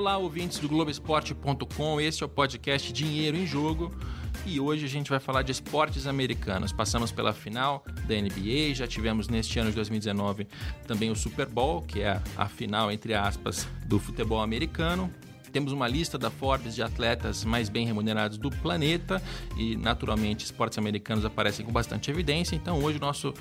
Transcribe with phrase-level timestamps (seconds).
[0.00, 2.00] Olá, ouvintes do Globoesporte.com.
[2.00, 3.94] Este é o podcast Dinheiro em Jogo
[4.46, 6.72] e hoje a gente vai falar de esportes americanos.
[6.72, 10.48] Passamos pela final da NBA, já tivemos neste ano de 2019
[10.86, 15.12] também o Super Bowl, que é a final, entre aspas, do futebol americano.
[15.52, 19.22] Temos uma lista da Forbes de atletas mais bem remunerados do planeta
[19.54, 22.56] e, naturalmente, esportes americanos aparecem com bastante evidência.
[22.56, 23.34] Então, hoje, nosso,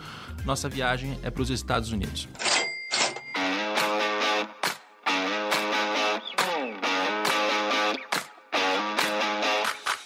[0.43, 2.27] nossa viagem é para os Estados Unidos.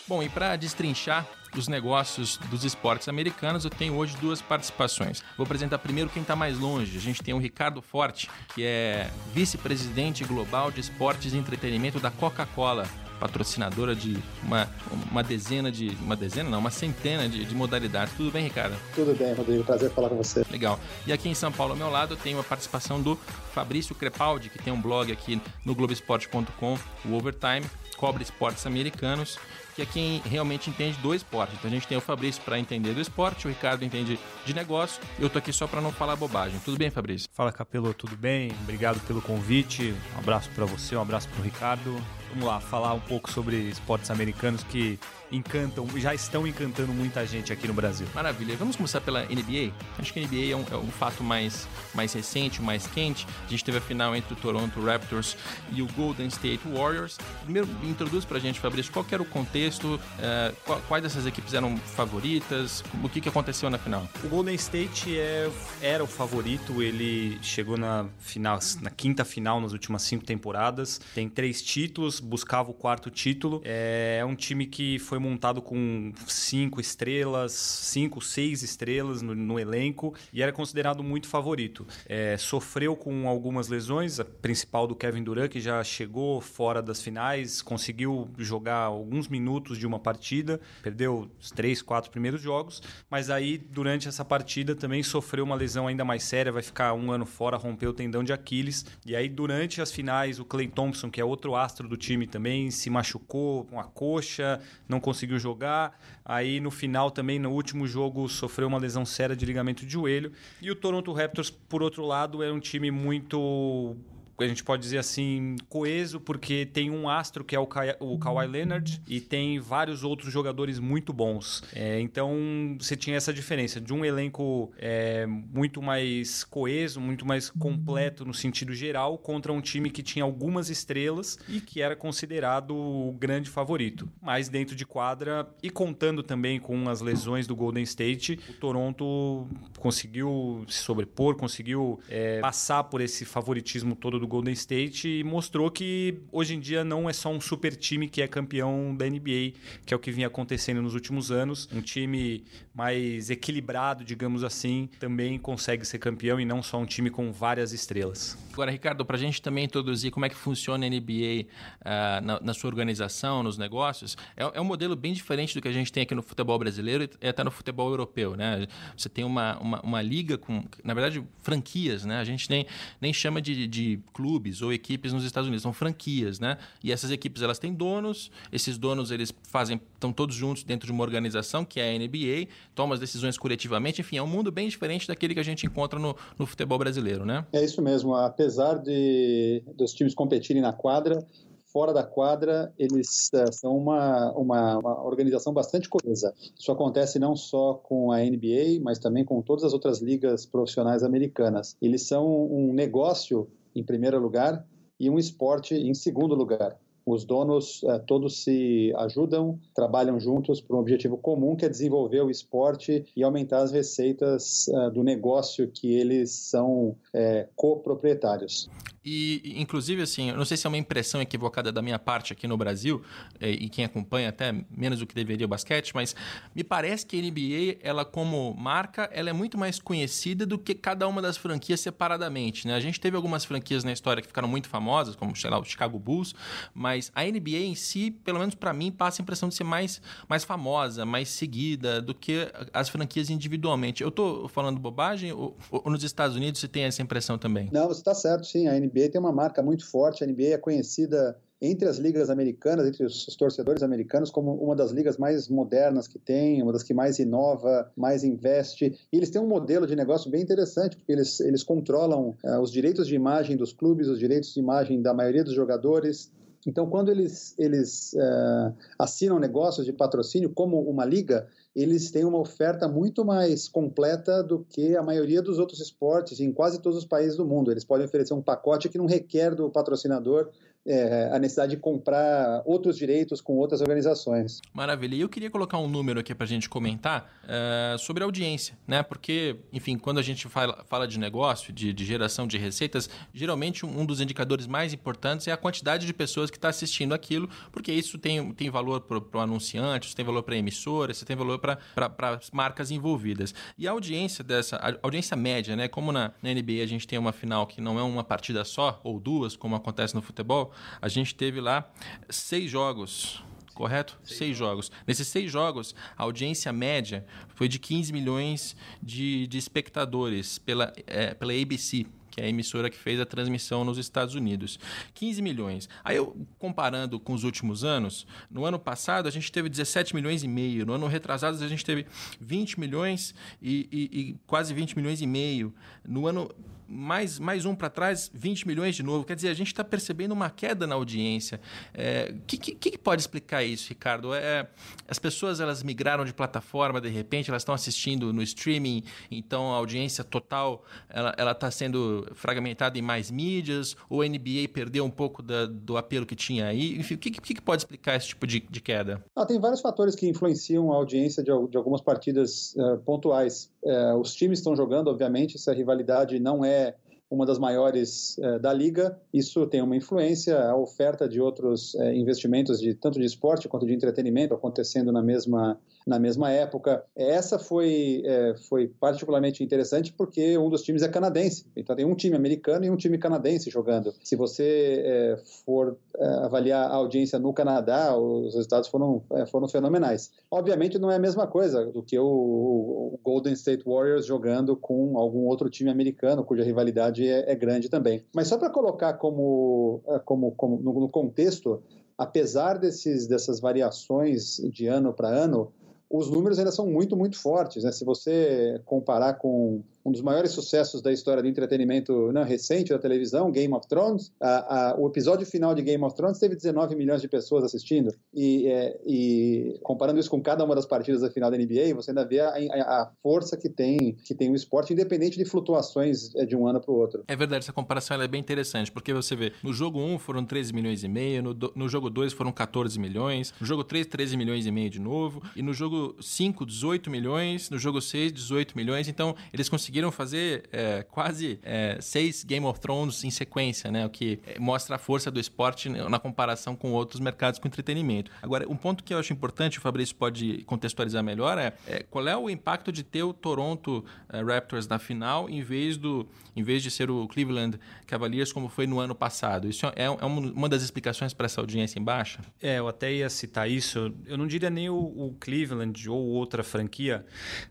[0.08, 1.26] Bom, e para destrinchar
[1.56, 5.24] os negócios dos esportes americanos, eu tenho hoje duas participações.
[5.38, 6.98] Vou apresentar primeiro quem está mais longe.
[6.98, 12.12] A gente tem o Ricardo Forte, que é vice-presidente global de esportes e entretenimento da
[12.12, 12.86] Coca-Cola
[13.20, 14.68] patrocinadora de uma,
[15.10, 15.96] uma dezena de.
[16.02, 18.14] Uma dezena, não, uma centena de, de, modalidades.
[18.18, 18.76] Tudo bem, Ricardo?
[18.94, 19.64] Tudo bem, Rodrigo.
[19.64, 20.46] Prazer falar com você.
[20.52, 20.78] Legal.
[21.08, 23.16] E aqui em São Paulo, ao meu lado, eu tenho a participação do
[23.54, 27.66] Fabrício Crepaldi, que tem um blog aqui no Globoesporte.com, o Overtime,
[27.96, 29.40] cobre esportes americanos
[29.76, 31.56] que é quem realmente entende do esporte.
[31.56, 35.02] Então a gente tem o Fabrício para entender do esporte, o Ricardo entende de negócio.
[35.20, 36.60] Eu tô aqui só para não falar bobagem.
[36.64, 37.28] Tudo bem, Fabrício?
[37.34, 38.52] Fala, Capelo, tudo bem?
[38.64, 39.94] Obrigado pelo convite.
[40.16, 42.23] Um abraço para você, um abraço para o Ricardo.
[42.34, 44.98] Vamos lá, falar um pouco sobre esportes americanos que
[45.32, 48.08] encantam, já estão encantando muita gente aqui no Brasil.
[48.14, 48.56] Maravilha.
[48.56, 49.72] Vamos começar pela NBA?
[49.98, 53.28] Acho que a NBA é um, é um fato mais, mais recente, mais quente.
[53.46, 55.36] A gente teve a final entre o Toronto Raptors
[55.72, 57.18] e o Golden State Warriors.
[57.44, 62.84] Primeiro, introduz pra gente, Fabrício, qual era o contexto, uh, quais dessas equipes eram favoritas,
[63.04, 64.08] o que, que aconteceu na final?
[64.24, 65.50] O Golden State é,
[65.82, 71.30] era o favorito, ele chegou na final, na quinta final nas últimas cinco temporadas, tem
[71.30, 73.62] três títulos, buscava o quarto título.
[73.64, 79.60] É, é um time que foi montado com cinco estrelas, cinco, seis estrelas no, no
[79.60, 81.86] elenco e era considerado muito favorito.
[82.06, 87.02] É, sofreu com algumas lesões, a principal do Kevin Durant, que já chegou fora das
[87.02, 93.30] finais, conseguiu jogar alguns minutos de uma partida, perdeu os três, quatro primeiros jogos, mas
[93.30, 97.26] aí durante essa partida também sofreu uma lesão ainda mais séria, vai ficar um ano
[97.26, 98.86] fora, rompeu o tendão de Aquiles.
[99.06, 102.28] E aí durante as finais, o Clay Thompson, que é outro astro do time, time
[102.28, 106.00] também se machucou com a coxa, não conseguiu jogar.
[106.24, 110.32] Aí no final também, no último jogo, sofreu uma lesão séria de ligamento de joelho.
[110.62, 113.96] E o Toronto Raptors, por outro lado, é um time muito
[114.40, 118.18] a gente pode dizer assim, coeso, porque tem um astro que é o, Ka o
[118.18, 121.64] Kawhi Leonard e tem vários outros jogadores muito bons.
[121.74, 127.50] É, então você tinha essa diferença de um elenco é, muito mais coeso, muito mais
[127.50, 132.76] completo no sentido geral, contra um time que tinha algumas estrelas e que era considerado
[132.76, 134.10] o grande favorito.
[134.22, 139.48] Mas dentro de quadra e contando também com as lesões do Golden State, o Toronto
[139.78, 145.70] conseguiu se sobrepor, conseguiu é, passar por esse favoritismo todo do Golden State e mostrou
[145.70, 149.54] que hoje em dia não é só um super time que é campeão da NBA,
[149.86, 151.70] que é o que vinha acontecendo nos últimos anos.
[151.72, 157.12] Um time mais equilibrado, digamos assim, também consegue ser campeão e não só um time
[157.12, 158.36] com várias estrelas.
[158.52, 161.48] Agora, Ricardo, para a gente também introduzir como é que funciona a NBA uh,
[161.86, 165.68] ah, na, na, sua organização, nos negócios, é, é, um modelo bem diferente do que
[165.68, 168.68] a gente tem aqui no futebol brasileiro e até no futebol europeu, né?
[168.98, 172.18] Você tem uma, uma, uma liga com, na verdade, franquias, né?
[172.20, 172.66] A gente nem,
[173.00, 176.58] nem chama de, de clubes ou equipes nos Estados Unidos, são franquias, né?
[176.84, 180.92] E essas equipes elas têm donos, esses donos eles fazem, estão todos juntos dentro de
[180.92, 184.70] uma organização que é a NBA, tomam as decisões coletivamente, enfim, é um mundo bem
[184.70, 187.46] diferente daquele que a gente encontra no, no futebol brasileiro, né?
[187.52, 191.26] É isso mesmo, apesar de dos times competirem na quadra,
[191.74, 196.32] fora da quadra, eles uh, são uma, uma, uma, organização bastante coesa.
[196.58, 201.04] Isso acontece não só com a NBA, mas também com todas as outras ligas profissionais
[201.04, 201.76] americanas.
[201.82, 204.66] Eles são um negócio em primeiro lugar
[205.00, 206.78] e um esporte em segundo lugar.
[207.06, 212.22] Os donos eh, todos se ajudam, trabalham juntos para um objetivo comum, que é desenvolver
[212.22, 218.70] o esporte e aumentar as receitas eh, do negócio que eles são eh, coproprietários.
[219.06, 222.48] E, inclusive, assim, eu não sei se é uma impressão equivocada da minha parte aqui
[222.48, 223.02] no Brasil,
[223.40, 226.16] é, e quem acompanha até menos do que deveria o basquete, mas
[226.56, 230.74] me parece que a NBA, ela como marca, ela é muito mais conhecida do que
[230.74, 232.76] cada uma das franquias separadamente, né?
[232.76, 235.66] A gente teve algumas franquias na história que ficaram muito famosas, como, sei lá, o
[235.66, 236.34] Chicago Bulls,
[236.74, 240.02] mas a NBA em si, pelo menos para mim, passa a impressão de ser mais,
[240.28, 244.02] mais famosa, mais seguida do que as franquias individualmente.
[244.02, 247.70] Eu tô falando bobagem ou, ou nos Estados Unidos você tem essa impressão também?
[247.72, 248.68] Não, você está certo, sim.
[248.68, 252.30] A NBA NBA tem uma marca muito forte, a NBA é conhecida entre as ligas
[252.30, 256.84] americanas, entre os torcedores americanos, como uma das ligas mais modernas que tem, uma das
[256.84, 259.00] que mais inova, mais investe.
[259.12, 262.70] E eles têm um modelo de negócio bem interessante, porque eles, eles controlam uh, os
[262.70, 266.30] direitos de imagem dos clubes, os direitos de imagem da maioria dos jogadores,
[266.68, 272.40] Então, quando eles, eles uh, assinam negócios de patrocínio, como uma liga, eles têm uma
[272.40, 277.06] oferta muito mais completa do que a maioria dos outros esportes em quase todos os
[277.06, 277.72] países do mundo.
[277.72, 280.50] Eles podem oferecer um pacote que não requer do patrocinador
[280.86, 284.62] é, a necessidade de comprar outros direitos com outras organizações.
[284.74, 285.16] Maravilha.
[285.16, 289.02] E eu queria colocar um número aqui para a gente comentar uh, sobre audiência, né?
[289.02, 293.86] Porque, enfim, quando a gente fala, fala de negócio, de, de, geração de receitas, geralmente
[293.86, 297.92] um dos indicadores mais importantes é a quantidade de pessoas que está assistindo aquilo, porque
[297.92, 301.36] isso tem, tem valor para o anunciante, isso tem valor para a emissora, isso tem
[301.36, 301.80] valor para
[302.20, 303.54] as marcas envolvidas.
[303.78, 305.88] E a audiência dessa, a audiência média, né?
[305.88, 309.00] Como na, na NBA a gente tem uma final que não é uma partida só,
[309.04, 311.90] ou duas, como acontece no futebol, a gente teve lá
[312.30, 313.44] seis jogos
[313.74, 314.20] correto?
[314.24, 314.92] Seis, seis jogos.
[315.06, 317.26] Nesses seis jogos, a audiência média
[317.56, 322.90] foi de 15 milhões de, de espectadores pela, é, pela ABC, que é a emissora
[322.90, 324.80] que fez a transmissão nos Estados Unidos.
[325.14, 325.90] 15 milhões.
[326.04, 330.44] Aí eu, comparando com os últimos anos, no ano passado a gente teve 17 milhões
[330.44, 332.08] e meio, no ano retrasado a gente teve
[332.40, 335.74] 20 milhões e, e, e quase 20 milhões e meio.
[336.04, 336.50] No ano
[336.88, 339.26] mais, mais um para trás, 20 milhões de novo.
[339.26, 341.60] Quer dizer, a gente está percebendo uma queda na audiência.
[341.60, 341.60] O
[341.94, 344.34] é, que, que, que, pode explicar isso, Ricardo?
[344.34, 344.68] É,
[345.08, 349.78] as pessoas elas migraram de plataforma, de repente, elas estão assistindo no streaming, então a
[349.78, 355.42] audiência total ela está sendo fragmentada em mais mídias, ou a NBA perdeu um pouco
[355.42, 356.98] da, do apelo que tinha aí.
[357.00, 359.24] Enfim, o que, que, que pode explicar esse tipo de, de queda?
[359.36, 363.72] Ah, tem vários fatores que influenciam a audiência de, de algumas partidas uh, pontuais.
[363.84, 366.96] Uh, os times estão jogando, obviamente, se a rivalidade não é
[367.34, 369.20] uma das maiores eh, da liga.
[369.34, 373.88] Isso tem uma influência, a oferta de outros eh, investimentos, de tanto de esporte quanto
[373.88, 377.04] de entretenimento, acontecendo na mesma, na mesma época.
[377.16, 381.66] Essa foi, eh, foi particularmente interessante porque um dos times é canadense.
[381.76, 384.14] Então tem um time americano e um time canadense jogando.
[384.24, 385.98] Se você for
[386.44, 390.32] avaliar a audiência no Canadá, os resultados foram, foram fenomenais.
[390.50, 395.18] Obviamente não é a mesma coisa do que o, o Golden State Warriors jogando com
[395.18, 398.24] algum outro time americano, cuja rivalidade é, é grande também.
[398.36, 401.82] Mas só para colocar como, é, como, como no, no contexto,
[402.18, 405.72] apesar desses, dessas variações de ano para ano,
[406.14, 407.84] os números ainda são muito, muito fortes.
[407.84, 407.92] Né?
[407.92, 413.00] Se você comparar com um dos maiores sucessos da história do entretenimento né, recente da
[413.00, 414.32] televisão, Game of Thrones.
[414.40, 418.14] A, a, o episódio final de Game of Thrones teve 19 milhões de pessoas assistindo.
[418.34, 422.12] E, é, e, comparando isso com cada uma das partidas da final da NBA, você
[422.12, 426.46] ainda vê a, a força que tem, que tem o esporte, independente de flutuações é,
[426.46, 427.24] de um ano para o outro.
[427.28, 430.74] É verdade, essa comparação é bem interessante, porque você vê, no jogo 1 foram 13
[430.74, 434.66] milhões e meio, no, no jogo 2 foram 14 milhões, no jogo 3, 13 milhões
[434.66, 439.08] e meio de novo, e no jogo 5, 18 milhões, no jogo 6, 18 milhões.
[439.08, 444.04] Então, eles conseguiram conseguiram fazer é, quase é, seis Game of Thrones em sequência, né?
[444.04, 448.32] O que é, mostra a força do esporte na comparação com outros mercados com entretenimento.
[448.42, 452.28] Agora, um ponto que eu acho importante, o Fabrício pode contextualizar melhor, é, é qual
[452.28, 456.64] é o impacto de ter o Toronto é, Raptors na final em vez, do, em
[456.64, 459.70] vez de ser o Cleveland Cavaliers como foi no ano passado.
[459.70, 462.40] Isso é, é uma das explicações para essa audiência em baixa?
[462.60, 464.12] É, eu até ia citar isso.
[464.26, 467.24] Eu não diria nem o, o Cleveland ou outra franquia,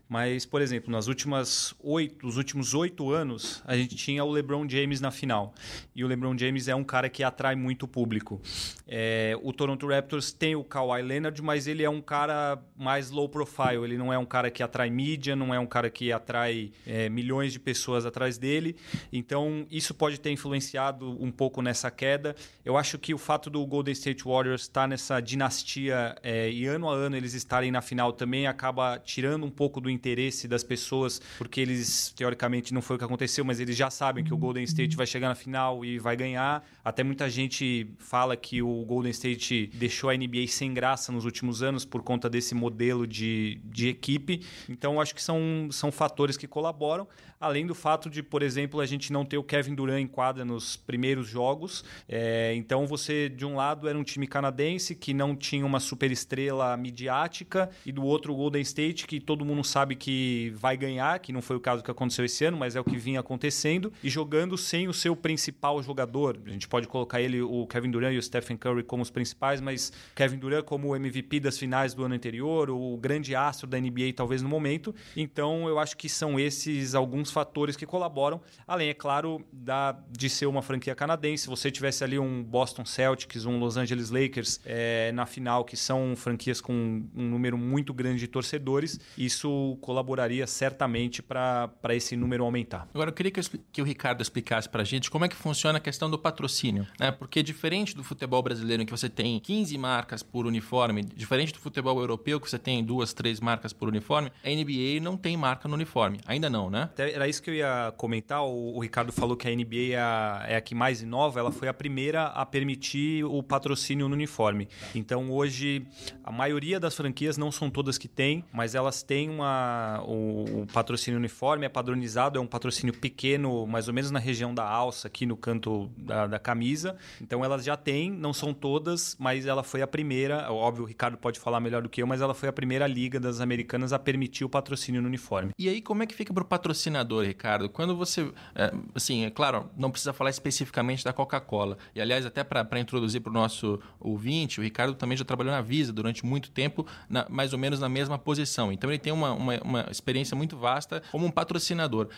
[0.07, 4.31] mas, por exemplo, nas últimas oito oito, os últimos oito anos, a gente tinha o
[4.31, 5.53] LeBron James na final.
[5.95, 8.41] E o LeBron James é um cara que atrai muito público.
[8.87, 13.27] É, o Toronto Raptors tem o Kawhi Leonard, mas ele é um cara mais low
[13.27, 13.83] profile.
[13.83, 17.09] Ele não é um cara que atrai mídia, não é um cara que atrai é,
[17.09, 18.75] milhões de pessoas atrás dele.
[19.11, 22.35] Então, isso pode ter influenciado um pouco nessa queda.
[22.63, 26.89] Eu acho que o fato do Golden State Warriors estar nessa dinastia é, e ano
[26.89, 31.21] a ano eles estarem na final também acaba tirando um pouco do interesse das pessoas,
[31.37, 34.63] porque eles teoricamente não foi o que aconteceu, mas eles já sabem que o Golden
[34.63, 36.65] State vai chegar na final e vai ganhar.
[36.83, 41.63] Até muita gente fala que o Golden State deixou a NBA sem graça nos últimos
[41.63, 44.45] anos por conta desse modelo de, de equipe.
[44.67, 47.07] Então, acho que são, são fatores que colaboram.
[47.39, 50.45] Além do fato de, por exemplo, a gente não ter o Kevin Durant em quadra
[50.45, 51.83] nos primeiros jogos.
[52.07, 56.09] É, então, você, de um lado, era um time canadense que não tinha uma super
[56.09, 61.19] estrela midiática, e do outro, o Golden State, que todo mundo sabe que vai ganhar,
[61.19, 63.91] que não foi o caso que aconteceu esse ano, mas é o que vinha acontecendo,
[64.03, 66.39] e jogando sem o seu principal jogador.
[66.45, 69.61] A gente pode colocar ele, o Kevin Durant e o Stephen Curry, como os principais,
[69.61, 73.79] mas Kevin Durant como o MVP das finais do ano anterior, o grande astro da
[73.79, 74.93] NBA, talvez no momento.
[75.15, 80.29] Então, eu acho que são esses alguns fatores que colaboram, além, é claro, da, de
[80.29, 81.43] ser uma franquia canadense.
[81.43, 85.77] Se você tivesse ali um Boston Celtics, um Los Angeles Lakers é, na final, que
[85.77, 86.73] são franquias com
[87.15, 92.87] um número muito grande de torcedores, isso colaboraria certamente para esse número aumentar.
[92.93, 95.77] Agora, eu queria que, que o Ricardo explicasse para a gente como é que funciona
[95.77, 97.11] a questão do patrocínio, né?
[97.11, 101.59] Porque diferente do futebol brasileiro, em que você tem 15 marcas por uniforme, diferente do
[101.59, 105.67] futebol europeu, que você tem duas, três marcas por uniforme, a NBA não tem marca
[105.67, 106.19] no uniforme.
[106.25, 106.89] Ainda não, né?
[106.97, 108.43] Era isso que eu ia comentar.
[108.43, 111.39] O, o Ricardo falou que a NBA é a, é a, que mais inova.
[111.39, 114.67] Ela foi a primeira a permitir o patrocínio no uniforme.
[114.93, 115.85] Então, hoje,
[116.23, 120.67] a maioria das franquias, não são todas que têm, mas elas têm uma, o, o
[120.67, 125.07] patrocínio uniforme, é padronizado, é um patrocínio pequeno, mais ou menos na região da alça,
[125.07, 126.95] aqui no canto da, da camisa.
[127.21, 130.51] Então, elas já têm, não são todas, mas ela foi a primeira.
[130.51, 133.19] Óbvio, o Ricardo pode falar melhor do que eu, mas ela foi a primeira liga
[133.19, 135.51] das americanas a permitir o patrocínio no uniforme.
[135.57, 137.69] E aí, como é que fica para o patrocinador, Ricardo?
[137.69, 138.31] Quando você.
[138.55, 141.77] É, assim, é claro, não precisa falar especificamente da Coca-Cola.
[141.95, 145.61] E, aliás, até para introduzir para o nosso ouvinte, o Ricardo também já trabalhou na
[145.61, 148.71] Visa durante muito tempo, na, mais ou menos na mesma posição.
[148.71, 151.52] Então, ele tem uma, uma, uma, experiência muito vasta como um patrocinador.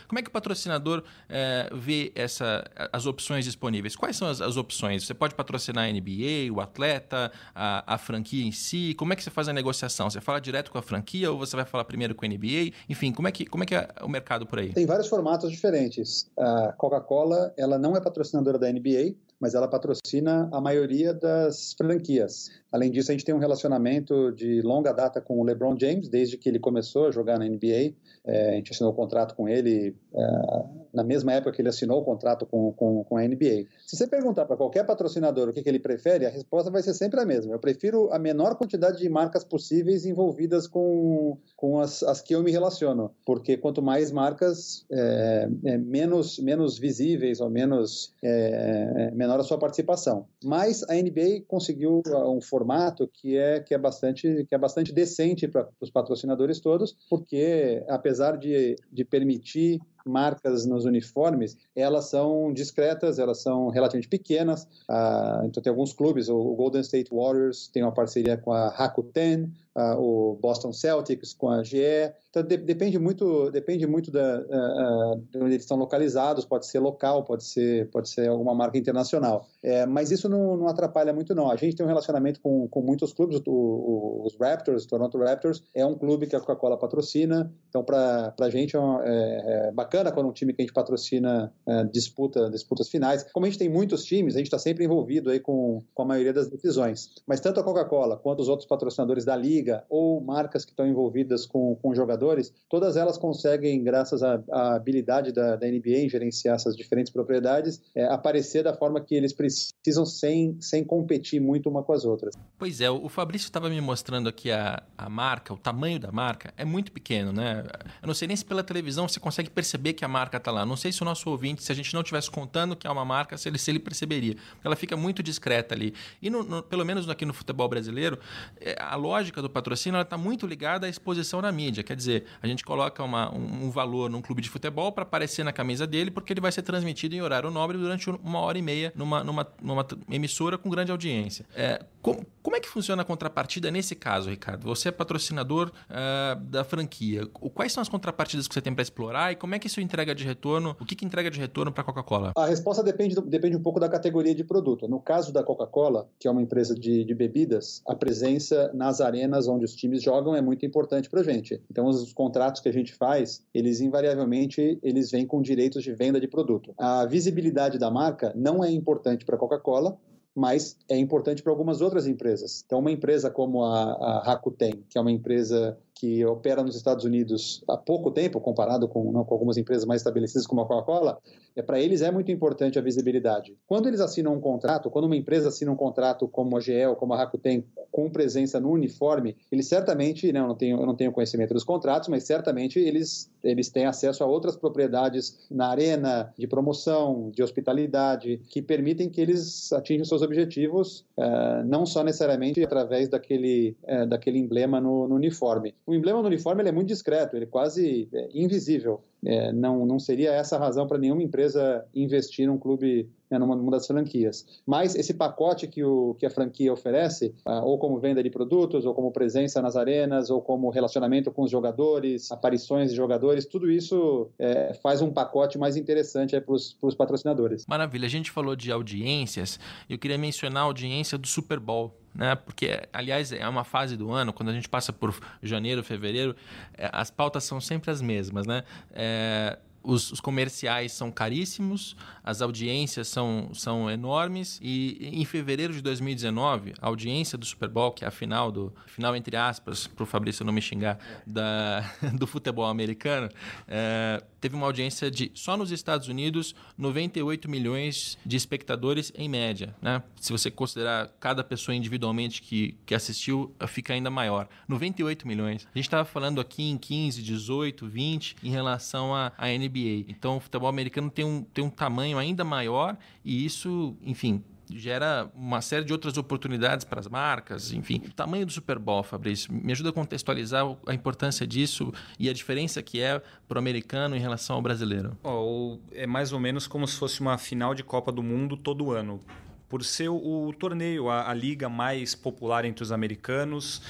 [0.08, 3.96] Como é que o patrocinador é, vê essa, as opções disponíveis?
[3.96, 5.06] Quais são as, as opções?
[5.06, 8.94] Você pode patrocinar a NBA, o atleta, a, a franquia em si?
[8.98, 10.10] Como é que você faz a negociação?
[10.10, 12.72] Você fala direto com a franquia ou você vai falar primeiro com a NBA?
[12.90, 14.74] Enfim, como é que, como é, que é o mercado por aí?
[14.74, 16.30] Tem vários formatos diferentes.
[16.38, 22.50] A Coca-Cola, ela não é patrocinadora da NBA, mas ela patrocina a maioria das franquias.
[22.72, 26.38] Além disso, a gente tem um relacionamento de longa data com o LeBron James, desde
[26.38, 27.94] que ele começou a jogar na NBA.
[28.26, 32.02] É, a gente assinou o contrato com ele é, na mesma época que ele assinou
[32.02, 33.68] o contrato com, com, com a NBA.
[33.86, 36.94] Se você perguntar para qualquer patrocinador o que, que, ele prefere, a resposta vai ser
[36.94, 37.54] sempre a mesma.
[37.54, 42.42] Eu prefiro a menor quantidade de marcas possíveis envolvidas com, com as, as que eu
[42.42, 49.40] me relaciono, porque quanto mais marcas, é, é menos, menos visíveis ou menos é, menor
[49.40, 50.28] a sua participação.
[50.44, 54.94] Mas a NBA conseguiu uh, um formato que é, que é, bastante, que é bastante
[54.94, 62.54] decente para os patrocinadores todos, porque apesar de, de permitir marcas nos uniformes, elas são
[62.54, 64.68] discretas, elas são relativamente pequenas.
[64.88, 69.52] Ah, então tem alguns clubes, o Golden State Warriors tem uma parceria com a Rakuten,
[69.76, 72.14] ah, o Boston Celtics com a GE.
[72.30, 76.46] Então de, depende muito, depende muito da, uh, de onde eles estão localizados.
[76.46, 79.48] Pode ser local, pode ser, pode ser alguma marca internacional.
[79.64, 81.50] É, mas isso não, não, atrapalha muito não.
[81.50, 83.42] A gente tem um relacionamento com, com muitos clubes.
[83.46, 87.52] O, o, os Raptors, Toronto Raptors, é um clube que a Coca-Cola patrocina.
[87.70, 91.54] Então para a gente é, é, é, bacana quando um time que a gente patrocina
[91.68, 93.24] é, disputa disputas finais.
[93.32, 96.06] Como a gente tem muitos times, a gente está sempre envolvido aí com, com a
[96.06, 97.16] maioria das decisões.
[97.28, 101.46] Mas tanto a Coca-Cola quanto os outros patrocinadores da liga ou marcas que estão envolvidas
[101.46, 106.56] com, com jogadores, todas elas conseguem, graças à, à habilidade da, da, NBA em gerenciar
[106.56, 111.84] essas diferentes propriedades, é, aparecer da forma que eles precisam sem, sem competir muito uma
[111.84, 112.34] com as outras.
[112.58, 116.54] Pois é, o Fabrício estava me mostrando aqui a, a marca, o tamanho da marca
[116.58, 117.64] é muito pequeno, né?
[118.02, 120.66] Eu não sei nem se pela televisão você consegue perceber que a marca está lá.
[120.66, 123.06] Não sei se o nosso ouvinte, se a gente não estivesse contando que é uma
[123.06, 124.36] marca, se ele, se ele perceberia.
[124.64, 125.94] Ela fica muito discreta ali.
[126.22, 128.20] E no, no, pelo menos aqui no futebol brasileiro,
[128.60, 131.84] é, a lógica do patrocínio está muito ligada à exposição na mídia.
[131.84, 135.44] Quer dizer, a gente coloca uma, um, um, valor num clube de futebol para aparecer
[135.44, 138.62] na camisa dele, porque ele vai ser transmitido em horário nobre durante uma hora e
[138.62, 141.46] meia numa, numa, numa emissora com grande audiência.
[141.56, 144.64] É, como, como é que funciona a contrapartida nesse caso, Ricardo?
[144.66, 147.26] Você é patrocinador uh, da franquia.
[147.26, 150.14] Quais são as contrapartidas que você tem para explorar e como é que isso entrega
[150.16, 150.76] de retorno?
[150.80, 152.32] O que, que entrega de retorno para a Coca-Cola?
[152.36, 154.88] A resposta depende, depende um pouco da categoria de produto.
[154.88, 159.48] No caso da Coca-Cola, que é uma empresa de, de bebidas, a presença nas arenas
[159.48, 161.62] onde os times jogam é muito importante para a gente.
[161.70, 165.94] Então, os, os, contratos que a gente faz, eles invariavelmente eles vêm com direitos de
[165.94, 166.74] venda de produto.
[166.78, 169.98] A visibilidade da marca não é importante para a Coca-Cola,
[170.36, 172.64] mas é importante para algumas outras empresas.
[172.66, 177.06] Então, uma empresa como a, a Rakuten, que é uma empresa que opera nos Estados
[177.06, 181.18] Unidos há pouco tempo, comparado com, não, com algumas empresas mais estabelecidas como a Coca-Cola,
[181.56, 183.58] é, para eles é muito importante a visibilidade.
[183.66, 186.98] Quando eles assinam um contrato, quando uma empresa assina um contrato como a GE ou
[186.98, 190.96] como a Rakuten com presença no uniforme, eles certamente, não, eu não tenho, eu não
[190.96, 196.34] tenho conhecimento dos contratos, mas certamente eles, eles têm acesso a outras propriedades na arena,
[196.38, 202.64] de promoção, de hospitalidade, que permitem que eles atinjam seus objetivos, uh, não só necessariamente
[202.64, 207.36] através daquele, uh, daquele emblema no, no uniforme o emblema no uniforme é muito discreto,
[207.36, 209.02] ele é quase é, invisível.
[209.26, 213.56] É, não, não seria essa a razão para nenhuma empresa investir num clube, né, numa,
[213.56, 214.46] numa, das franquias.
[214.66, 218.86] Mas esse pacote que, o, que a franquia oferece, ah, ou como venda de produtos,
[218.86, 223.70] ou como presença nas arenas, ou como relacionamento com os jogadores, aparições de jogadores, tudo
[223.70, 227.66] isso é, faz um pacote mais interessante para os patrocinadores.
[227.68, 228.06] Maravilha.
[228.06, 232.34] A gente falou de audiências, eu queria mencionar a audiência do Super Bowl né?
[232.36, 236.36] Porque, aliás, é uma fase do ano, quando a gente passa por janeiro, fevereiro,
[236.78, 238.64] é, as pautas são sempre as mesmas, né?
[238.92, 245.82] É, os, os, comerciais são caríssimos, as audiências são, são enormes e em fevereiro de
[245.82, 250.04] 2019, a audiência do Super Bowl, que é a final do final entre aspas, para
[250.04, 251.82] o Fabrício não me xingar, da,
[252.18, 253.30] do futebol americano,
[253.68, 259.76] é, teve uma audiência de só nos Estados Unidos 98 milhões de espectadores em média,
[259.82, 260.02] né?
[260.20, 264.48] Se você considerar cada pessoa individualmente que, que assistiu, fica ainda maior.
[264.68, 265.68] 98 milhões.
[265.74, 270.06] A gente estava falando aqui em 15, 18, 20 em relação à NBA NBA.
[270.10, 275.30] Então, o futebol americano tem um, tem um tamanho ainda maior e isso, enfim, gera
[275.36, 278.02] uma série de outras oportunidades para as marcas, enfim.
[278.08, 282.34] O tamanho do Super Bowl, Fabrício, me ajuda a contextualizar a importância disso e a
[282.34, 285.18] diferença que é para o americano em relação ao brasileiro.
[285.24, 288.92] Oh, é mais ou menos como se fosse uma final de Copa do Mundo todo
[288.92, 289.20] ano
[289.68, 293.82] por ser o, o torneio, a, a, liga mais popular entre os americanos.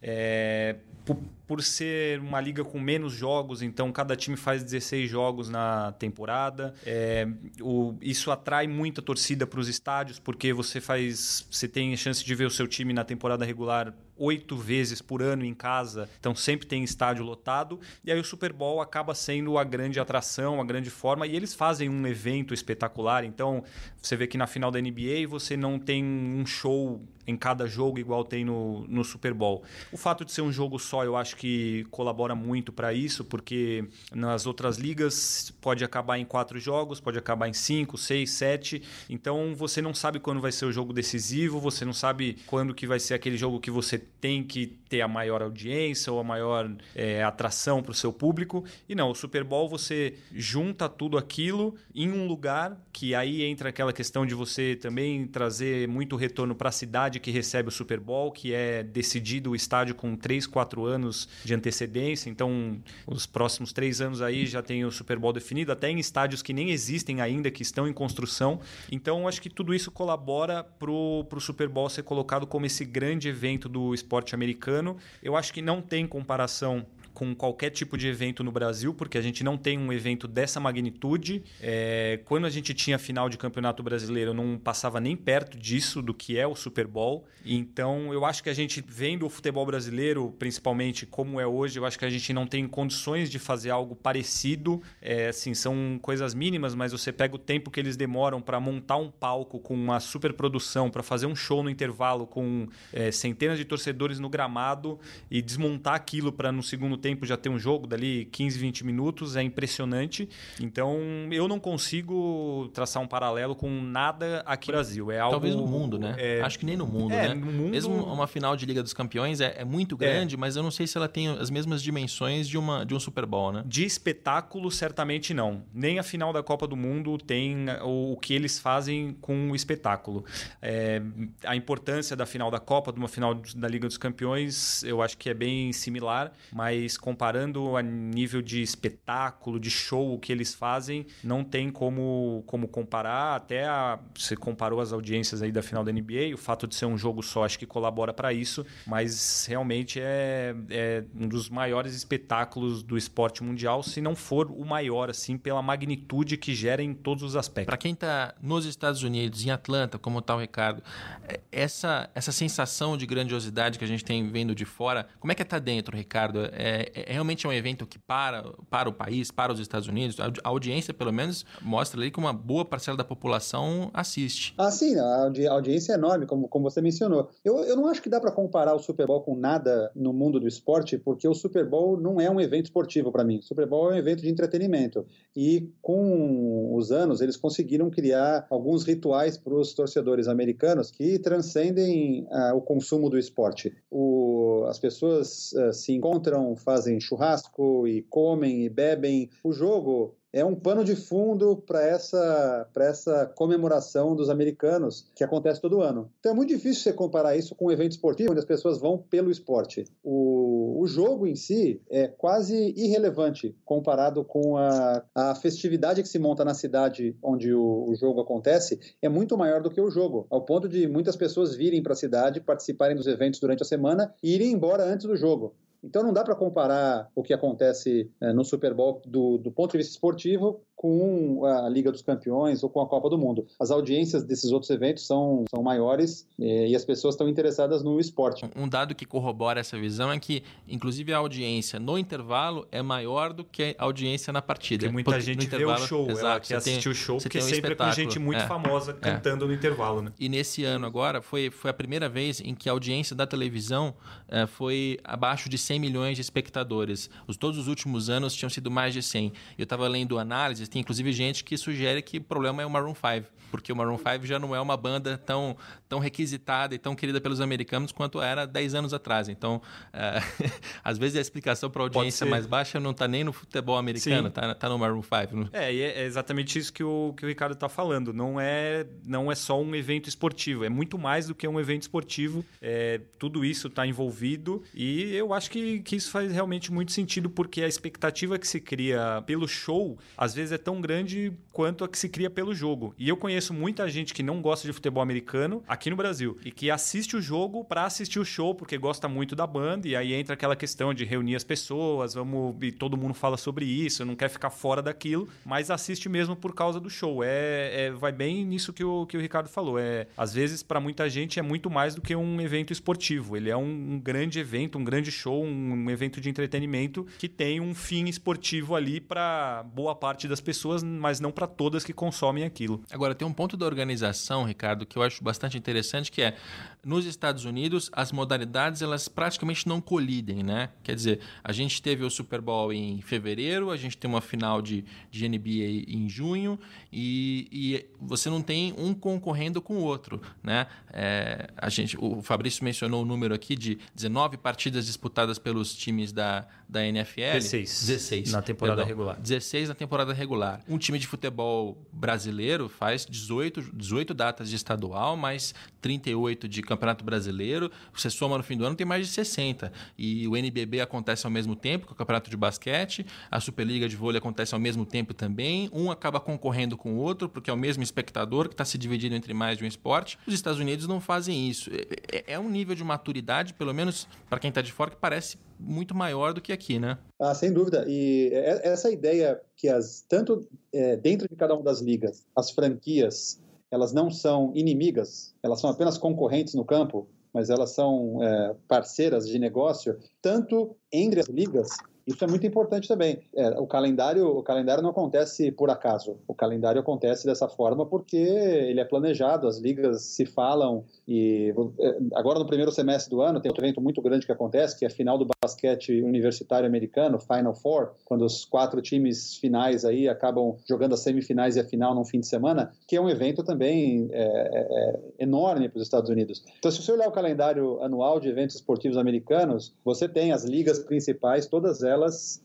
[0.00, 5.48] É, por, por, ser uma liga com menos jogos, então cada time faz 16 jogos
[5.48, 6.74] na temporada.
[6.84, 7.26] É,
[7.60, 11.46] o, isso atrai muita torcida para os estádios, porque você faz.
[11.50, 15.22] Você tem a chance de ver o seu time na temporada regular oito vezes por
[15.22, 17.80] ano em casa, então sempre tem estádio lotado.
[18.04, 21.54] E aí o Super Bowl acaba sendo a grande atração, a grande forma, e eles
[21.54, 23.24] fazem um evento espetacular.
[23.24, 23.64] Então
[24.00, 27.98] você vê que na final da NBA você não tem um show em cada jogo
[27.98, 29.62] igual tem no, no Super Bowl.
[29.92, 33.84] O fato de ser um jogo só, eu acho que colabora muito para isso, porque
[34.12, 38.82] nas outras ligas pode acabar em quatro jogos, pode acabar em cinco, seis, sete.
[39.08, 42.86] Então você não sabe quando vai ser o jogo decisivo, você não sabe quando que
[42.86, 46.70] vai ser aquele jogo que você tem que ter a maior audiência ou a maior
[46.94, 48.64] é, atração para o seu público.
[48.88, 53.68] E não, o Super Bowl você junta tudo aquilo em um lugar que aí entra
[53.68, 57.72] aquela questão de você também trazer muito retorno para a cidade cidade que recebe o
[57.72, 62.28] Super Bowl, que é decidido o estádio com 3, 4 anos de antecedência.
[62.28, 66.42] Então, os próximos três anos aí já tem o Super Bowl definido, até em estádios
[66.42, 68.60] que nem existem ainda, que estão em construção.
[68.90, 73.28] Então, acho que tudo isso colabora para o Super Bowl ser colocado como esse grande
[73.28, 74.96] evento do esporte americano.
[75.22, 79.22] Eu acho que não tem comparação com qualquer tipo de evento no Brasil, porque a
[79.22, 81.44] gente não tem um evento dessa magnitude.
[81.62, 86.12] É, quando a gente tinha final de campeonato brasileiro, não passava nem perto disso, do
[86.12, 87.24] que é o Super Bowl.
[87.44, 91.86] Então, eu acho que a gente, vendo o futebol brasileiro, principalmente como é hoje, eu
[91.86, 94.82] acho que a gente não tem condições de fazer algo parecido.
[95.00, 98.96] É, assim, são coisas mínimas, mas você pega o tempo que eles demoram para montar
[98.96, 103.56] um palco com uma super produção, para fazer um show no intervalo com é, centenas
[103.56, 104.98] de torcedores no gramado
[105.30, 109.36] e desmontar aquilo para no segundo tempo já ter um jogo dali 15, 20 minutos,
[109.36, 110.26] é impressionante.
[110.58, 110.98] Então,
[111.30, 115.10] eu não consigo traçar um paralelo com nada aqui no Brasil.
[115.10, 116.14] É algo, Talvez no mundo, né?
[116.16, 116.40] É...
[116.40, 117.34] Acho que nem no mundo, é, né?
[117.34, 117.68] No mundo...
[117.68, 120.38] Mesmo uma final de Liga dos Campeões é, é muito grande, é.
[120.38, 123.26] mas eu não sei se ela tem as mesmas dimensões de, uma, de um Super
[123.26, 123.62] Bowl, né?
[123.66, 125.62] De espetáculo, certamente não.
[125.74, 129.54] Nem a final da Copa do Mundo tem o, o que eles fazem com o
[129.54, 130.24] espetáculo.
[130.62, 131.02] É,
[131.44, 135.18] a importância da final da Copa, de uma final da Liga dos Campeões, eu acho
[135.18, 140.54] que é bem similar, mas mas comparando a nível de espetáculo, de show, que eles
[140.54, 143.36] fazem, não tem como, como comparar.
[143.36, 146.86] Até a, você comparou as audiências aí da final da NBA, o fato de ser
[146.86, 151.94] um jogo só acho que colabora para isso, mas realmente é, é um dos maiores
[151.94, 156.94] espetáculos do esporte mundial, se não for o maior, assim, pela magnitude que gera em
[156.94, 157.66] todos os aspectos.
[157.66, 160.82] Para quem está nos Estados Unidos, em Atlanta, como está o Ricardo,
[161.28, 165.34] é, essa, essa sensação de grandiosidade que a gente tem vendo de fora, como é
[165.34, 166.48] que está dentro, Ricardo?
[166.52, 169.88] É, é, é, realmente é um evento que para, para o país, para os Estados
[169.88, 170.18] Unidos?
[170.20, 174.54] A, audiência, pelo menos, mostra ali que uma boa parcela da população assiste.
[174.58, 177.30] Ah, sim, a, audi a audiência é enorme, como, como você mencionou.
[177.44, 180.38] Eu, eu não acho que dá para comparar o Super Bowl com nada no mundo
[180.38, 183.38] do esporte, porque o Super Bowl não é um evento esportivo para mim.
[183.38, 185.06] O Super Bowl é um evento de entretenimento.
[185.36, 192.26] E com os anos, eles conseguiram criar alguns rituais para os torcedores americanos que transcendem
[192.30, 193.74] uh, o consumo do esporte.
[193.90, 199.30] O, as pessoas uh, se encontram, fazem fazem churrasco e comem e bebem.
[199.44, 205.60] O jogo é um pano de fundo para essa, essa comemoração dos americanos que acontece
[205.60, 206.10] todo ano.
[206.18, 208.98] Então é muito difícil você comparar isso com um evento esportivo onde as pessoas vão
[208.98, 209.84] pelo esporte.
[210.02, 216.18] O, o jogo em si é quase irrelevante comparado com a, a festividade que se
[216.18, 220.26] monta na cidade onde o, o jogo acontece, é muito maior do que o jogo,
[220.28, 224.12] ao ponto de muitas pessoas virem para a cidade, participarem dos eventos durante a semana
[224.20, 225.54] e irem embora antes do jogo.
[225.84, 229.72] Então não dá para comparar o que acontece é, no Super Bowl do, do, ponto
[229.72, 233.46] de vista esportivo com a Liga dos Campeões ou com a Copa do Mundo.
[233.58, 237.98] As audiências desses outros eventos são, são maiores e, e as pessoas estão interessadas no
[237.98, 238.44] esporte.
[238.54, 243.32] Um dado que corrobora essa visão é que, inclusive, a audiência no intervalo é maior
[243.32, 244.80] do que a audiência na partida.
[244.80, 247.40] Porque muita porque gente vê o show, exato, ela quer assistir o show, porque um
[247.40, 248.94] sempre é com gente muito é, famosa é.
[248.94, 249.48] cantando é.
[249.48, 250.02] no intervalo.
[250.02, 250.12] Né?
[250.20, 253.94] E nesse ano agora foi, foi a primeira vez em que a audiência da televisão
[254.28, 257.08] é, foi abaixo de 100 milhões de espectadores.
[257.26, 259.32] Os, todos os últimos anos tinham sido mais de 100.
[259.56, 262.94] Eu estava lendo análises, tem inclusive gente que sugere que o problema é o Maroon
[262.94, 265.56] 5, porque o Maroon 5 já não é uma banda tão,
[265.88, 269.28] tão requisitada e tão querida pelos americanos quanto era 10 anos atrás.
[269.28, 270.20] Então, é,
[270.82, 274.26] às vezes a explicação para a audiência mais baixa não está nem no futebol americano,
[274.26, 275.50] está tá no Maroon 5.
[275.52, 278.12] É, e é exatamente isso que o, que o Ricardo está falando.
[278.12, 281.82] Não é, não é só um evento esportivo, é muito mais do que um evento
[281.82, 282.44] esportivo.
[282.60, 287.30] É, tudo isso está envolvido e eu acho que, que isso faz realmente muito sentido,
[287.30, 291.88] porque a expectativa que se cria pelo show, às vezes é tão grande quanto a
[291.88, 292.94] que se cria pelo jogo.
[292.98, 296.50] E eu conheço muita gente que não gosta de futebol americano aqui no Brasil e
[296.50, 300.14] que assiste o jogo para assistir o show porque gosta muito da banda e aí
[300.14, 304.16] entra aquela questão de reunir as pessoas, vamos e todo mundo fala sobre isso, não
[304.16, 307.22] quer ficar fora daquilo, mas assiste mesmo por causa do show.
[307.22, 309.78] É, é vai bem nisso que o, que o Ricardo falou.
[309.78, 313.36] É às vezes para muita gente é muito mais do que um evento esportivo.
[313.36, 317.28] Ele é um, um grande evento, um grande show, um, um evento de entretenimento que
[317.28, 321.92] tem um fim esportivo ali para boa parte das pessoas, mas não para todas que
[321.92, 322.82] consomem aquilo.
[322.90, 326.36] Agora, tem um ponto da organização, Ricardo, que eu acho bastante interessante, que é
[326.84, 330.70] nos Estados Unidos as modalidades elas praticamente não colidem, né?
[330.82, 334.60] Quer dizer, a gente teve o Super Bowl em fevereiro, a gente tem uma final
[334.60, 336.58] de, de NBA em junho
[336.92, 340.66] e, e você não tem um concorrendo com o outro, né?
[340.92, 346.12] É, a gente, o Fabrício mencionou o número aqui de 19 partidas disputadas pelos times
[346.12, 347.20] da, da NFL.
[347.34, 347.86] 16.
[347.86, 348.32] 16.
[348.32, 349.20] Na temporada perdão, regular.
[349.20, 350.60] 16 na temporada regular.
[350.68, 357.04] Um time de futebol brasileiro faz 18, 18 datas de estadual, mais 38 de campeonato
[357.04, 357.70] brasileiro.
[357.92, 359.72] Você soma no fim do ano, tem mais de 60.
[359.96, 363.96] E o NBB acontece ao mesmo tempo que o campeonato de basquete, a Superliga de
[363.96, 365.68] vôlei acontece ao mesmo tempo também.
[365.72, 369.14] Um acaba concorrendo com o outro, porque é o mesmo espectador que está se dividindo
[369.14, 370.18] entre mais de um esporte.
[370.26, 371.70] Os Estados Unidos não fazem isso.
[371.70, 374.96] É, é, é um nível de maturidade, pelo menos para quem está de fora, que
[374.96, 376.98] parece muito maior do que aqui, né?
[377.18, 377.84] Ah, sem dúvida.
[377.88, 383.40] E essa ideia que as tanto é, dentro de cada uma das ligas, as franquias,
[383.70, 389.28] elas não são inimigas, elas são apenas concorrentes no campo, mas elas são é, parceiras
[389.28, 391.70] de negócio, tanto entre as ligas
[392.06, 393.20] isso é muito importante também.
[393.34, 396.18] É, o calendário, o calendário não acontece por acaso.
[396.28, 399.46] O calendário acontece dessa forma porque ele é planejado.
[399.46, 403.80] As ligas se falam e é, agora no primeiro semestre do ano tem outro evento
[403.80, 408.24] muito grande que acontece, que é a final do basquete universitário americano, Final Four, quando
[408.24, 412.26] os quatro times finais aí acabam jogando as semifinais e a final num fim de
[412.26, 416.42] semana, que é um evento também é, é, é enorme para os Estados Unidos.
[416.58, 420.78] Então, se você olhar o calendário anual de eventos esportivos americanos, você tem as ligas
[420.78, 421.93] principais, todas elas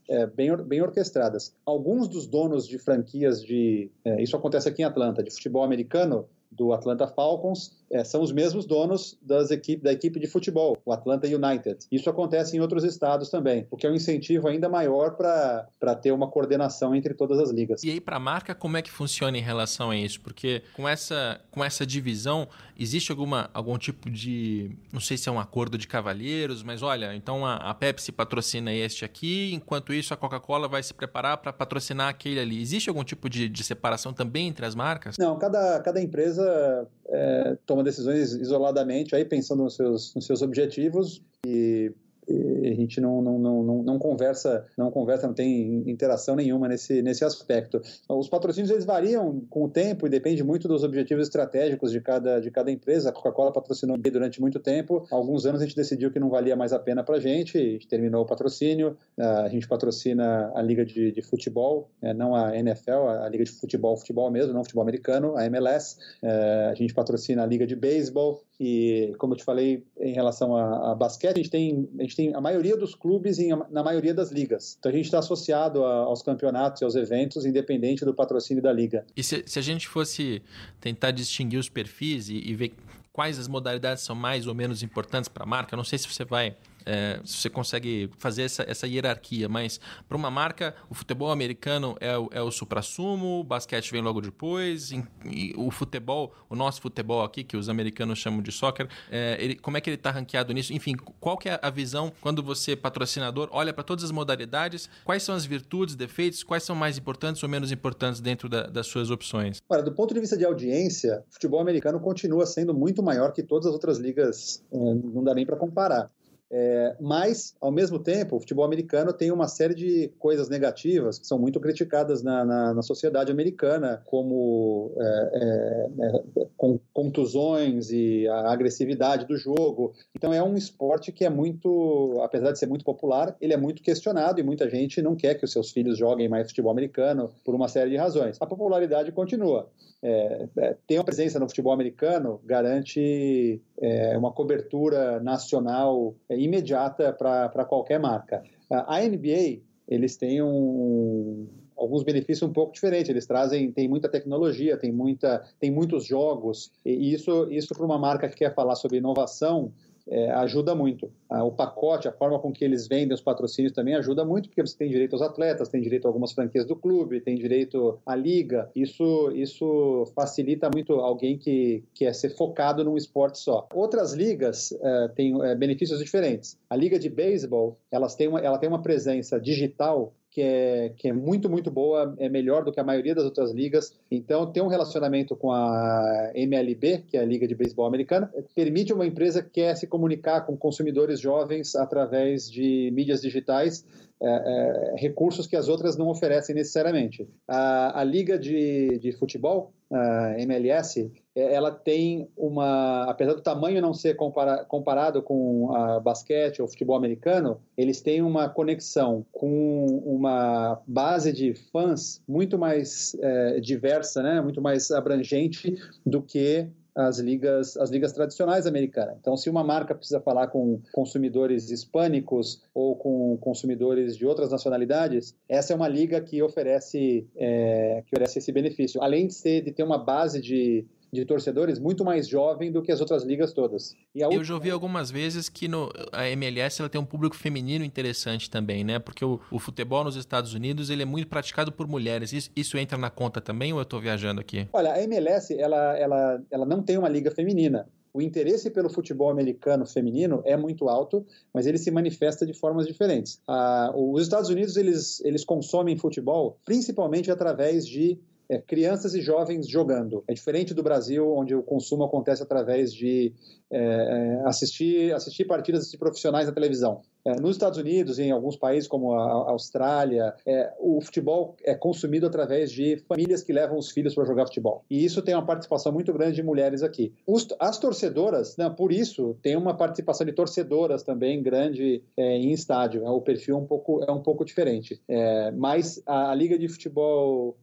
[0.08, 1.56] é, bem, bem orquestradas.
[1.66, 3.92] Alguns dos donos de franquias de.
[4.04, 8.32] É, isso acontece aqui em Atlanta, de futebol americano, do Atlanta Falcons, é, são os
[8.32, 11.86] mesmos donos das equipe, da equipe de futebol, o Atlanta United.
[11.92, 16.12] Isso acontece em outros estados também, o que é um incentivo ainda maior para ter
[16.12, 17.84] uma coordenação entre todas as ligas.
[17.84, 20.22] E aí, para a marca, como é que funciona em relação a isso?
[20.22, 22.48] Porque com essa, com essa divisão,
[22.78, 24.72] existe alguma, algum tipo de.
[24.92, 28.74] Não sei se é um acordo de cavalheiros, mas olha, então a, a Pepsi patrocina
[28.74, 32.62] este aqui, enquanto isso a Coca-Cola vai se preparar para patrocinar aquele ali.
[32.62, 35.18] Existe algum tipo de, de separação também entre as marcas?
[35.18, 41.22] Não, cada, cada empresa é, toma decisões isoladamente, aí pensando nos seus, nos seus objetivos
[41.46, 41.92] e
[42.32, 47.24] a gente não, não, não, não, conversa, não conversa, não tem interação nenhuma nesse, nesse
[47.26, 47.82] aspecto.
[48.08, 52.40] Os patrocínios eles variam com o tempo e depende muito dos objetivos estratégicos de cada,
[52.40, 53.10] de cada empresa.
[53.10, 55.06] A Coca-Cola patrocinou durante muito tempo.
[55.12, 57.58] Há alguns anos a gente decidiu que não valia mais a pena para a gente,
[57.58, 58.98] a gente terminou o patrocínio.
[59.18, 63.52] A gente patrocina a liga de, de futebol, né, não a NFL, a liga de
[63.52, 65.98] futebol, futebol mesmo, não futebol americano, a MLS.
[66.22, 70.56] É, a gente patrocina a liga de beisebol e, como eu te falei, em relação
[70.56, 73.82] a, a basquete, a gente tem, a gente tem a maioria dos clubes em, na
[73.82, 74.76] maioria das ligas.
[74.78, 78.74] Então a gente está associado a, aos campeonatos e aos eventos, independente do patrocínio da
[78.74, 79.06] liga.
[79.16, 80.42] E se, se a gente fosse
[80.82, 82.74] tentar distinguir os perfis e, e ver
[83.14, 86.08] quais as modalidades são mais ou menos importantes para a marca, eu não sei se
[86.08, 91.32] você vai é, você consegue fazer essa, essa hierarquia, mas para uma marca, o futebol
[91.32, 96.34] americano é o, é o supra-sumo, o basquete vem logo depois, e, e o futebol,
[96.50, 99.90] o nosso futebol aqui, que os americanos chamam de soccer, é, ele, como é que
[99.90, 100.74] ele está ranqueado nisso?
[100.74, 105.24] Enfim, qual que é a visão quando você, patrocinador, olha para todas as modalidades, quais
[105.24, 109.10] são as virtudes, defeitos, quais são mais importantes ou menos importantes dentro da, das suas
[109.10, 109.62] opções?
[109.70, 113.44] Olha, do ponto de vista de audiência, o futebol americano continua sendo muito maior que
[113.44, 116.10] todas as outras ligas, é, não dá nem para comparar.
[116.52, 121.28] É, mas, ao mesmo tempo, o futebol americano tem uma série de coisas negativas que
[121.28, 128.52] são muito criticadas na, na, na sociedade americana, como é, é, é contusões e a
[128.52, 129.94] agressividade do jogo.
[130.16, 133.84] Então, é um esporte que é muito, apesar de ser muito popular, ele é muito
[133.84, 137.54] questionado e muita gente não quer que os seus filhos joguem mais futebol americano por
[137.54, 138.38] uma série de razões.
[138.40, 139.70] A popularidade continua.
[140.02, 147.12] É, é, ter uma presença no futebol americano garante é, uma cobertura nacional é, imediata
[147.12, 148.42] para qualquer marca.
[148.70, 153.10] A NBA, eles têm um, alguns benefícios um pouco diferentes.
[153.10, 157.98] Eles trazem, tem muita tecnologia, tem, muita, tem muitos jogos, e isso, isso para uma
[157.98, 159.74] marca que quer falar sobre inovação,
[160.10, 161.12] é, ajuda muito.
[161.30, 164.66] Ah, o pacote, a forma com que eles vendem os patrocínios também ajuda muito, porque
[164.66, 168.16] você tem direito aos atletas, tem direito a algumas franquias do clube, tem direito à
[168.16, 168.70] liga.
[168.76, 173.68] Isso, isso facilita muito alguém que quer ser focado num esporte só.
[173.74, 176.58] Outras ligas é, têm é, benefícios diferentes.
[176.70, 181.08] A liga de beisebol, elas têm uma, ela tem uma presença digital que é, que
[181.10, 183.94] é muito, muito boa, é melhor do que a maioria das outras ligas.
[184.12, 188.94] Então, ter um relacionamento com a MLB, que é a Liga de Beisebol Americana, permite
[188.94, 193.86] uma empresa que quer se comunicar com consumidores jovens através de mídias digitais
[194.22, 197.28] é, é, recursos que as outras não oferecem necessariamente.
[197.48, 203.94] A, a Liga de, de Futebol, a MLS, ela tem uma, apesar do tamanho não
[203.94, 210.82] ser compara, comparado com a basquete ou futebol americano, eles têm uma conexão com uma
[210.88, 217.78] base de fãs muito mais é, diversa, né, muito mais abrangente do que as ligas,
[217.78, 219.16] as ligas tradicionais americanas.
[219.20, 225.34] Então, se uma marca precisa falar com consumidores hispânicos ou com consumidores de outras nacionalidades,
[225.48, 229.02] essa é uma liga que oferece, é, que oferece esse benefício.
[229.02, 232.92] Além de, ser, de ter uma base de de torcedores muito mais jovem do que
[232.92, 233.96] as outras ligas todas.
[234.14, 238.50] Eu já ouvi algumas vezes que no, a MLS ela tem um público feminino interessante
[238.50, 239.00] também, né?
[239.00, 242.34] Porque o, o futebol nos Estados Unidos ele é muito praticado por mulheres.
[242.34, 244.68] Isso, isso entra na conta também ou eu estou viajando aqui?
[244.72, 247.88] Olha, a MLS ela, ela, ela não tem uma liga feminina.
[248.14, 252.88] O interesse pelo futebol americano feminino é muito alto, mas ele se manifesta de formas
[252.88, 253.40] diferentes.
[253.48, 259.70] Ah, os Estados Unidos eles, eles consomem futebol principalmente através de é, crianças e jovens
[259.70, 260.24] jogando.
[260.28, 263.32] É diferente do Brasil, onde o consumo acontece através de
[263.72, 267.02] é, é assistir, assistir partidas de profissionais na televisão.
[267.30, 272.26] É, nos Estados Unidos em alguns países como a Austrália, é, o futebol é consumido
[272.26, 274.84] através de famílias que levam os filhos para jogar futebol.
[274.90, 277.14] E isso tem uma participação muito grande de mulheres aqui.
[277.28, 282.52] Os, as torcedoras, né, por isso, tem uma participação de torcedoras também grande é, em
[282.52, 283.06] estádio.
[283.06, 285.00] É, o perfil é um pouco, é um pouco diferente.
[285.08, 287.58] É, mas a, a, Liga de Futebol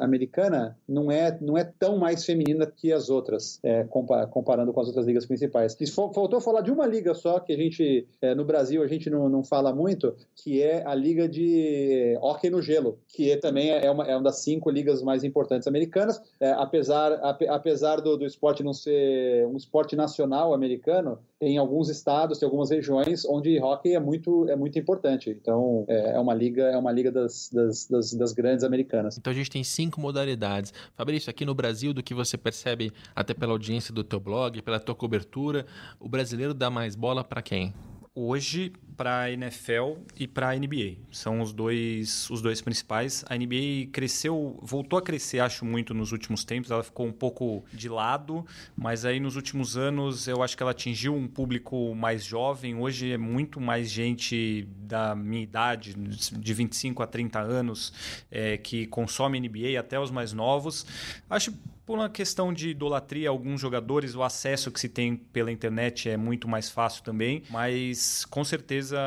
[0.00, 4.88] americana não é, não é tão mais feminina que as outras, é, comparando com as
[4.88, 5.76] outras ligas principais.
[5.80, 9.28] E faltou falar de uma liga só que a gente, no Brasil, A gente não,
[9.28, 13.90] não fala muito, que é a Liga de Hockey no Gelo, que é, também é
[13.90, 16.20] uma, é uma das cinco ligas mais importantes americanas.
[16.40, 17.12] É, apesar
[17.48, 22.70] apesar do, do esporte não ser um esporte nacional americano, tem alguns estados, tem algumas
[22.70, 25.30] regiões onde hockey é muito, é muito importante.
[25.30, 29.18] Então, é, é uma liga, é uma liga das, das, das, das, grandes americanas.
[29.18, 30.72] Então, a gente tem cinco modalidades.
[30.94, 34.78] Fabrício, aqui no Brasil, do que você percebe até pela audiência do teu blog, pela
[34.78, 35.66] tua cobertura,
[35.98, 37.74] o brasileiro dá mais bola para quem?
[38.14, 40.96] Hoje para a NFL e para a NBA.
[41.10, 43.24] São os dois, os dois principais.
[43.28, 46.70] A NBA cresceu, voltou a crescer, acho, muito nos últimos tempos.
[46.70, 48.46] Ela ficou um pouco de lado,
[48.76, 52.76] mas aí nos últimos anos eu acho que ela atingiu um público mais jovem.
[52.76, 57.92] Hoje é muito mais gente da minha idade, de 25 a 30 anos,
[58.30, 60.86] é, que consome NBA, até os mais novos.
[61.28, 61.52] Acho
[61.84, 66.16] por uma questão de idolatria, alguns jogadores, o acesso que se tem pela internet é
[66.16, 68.98] muito mais fácil também, mas com certeza,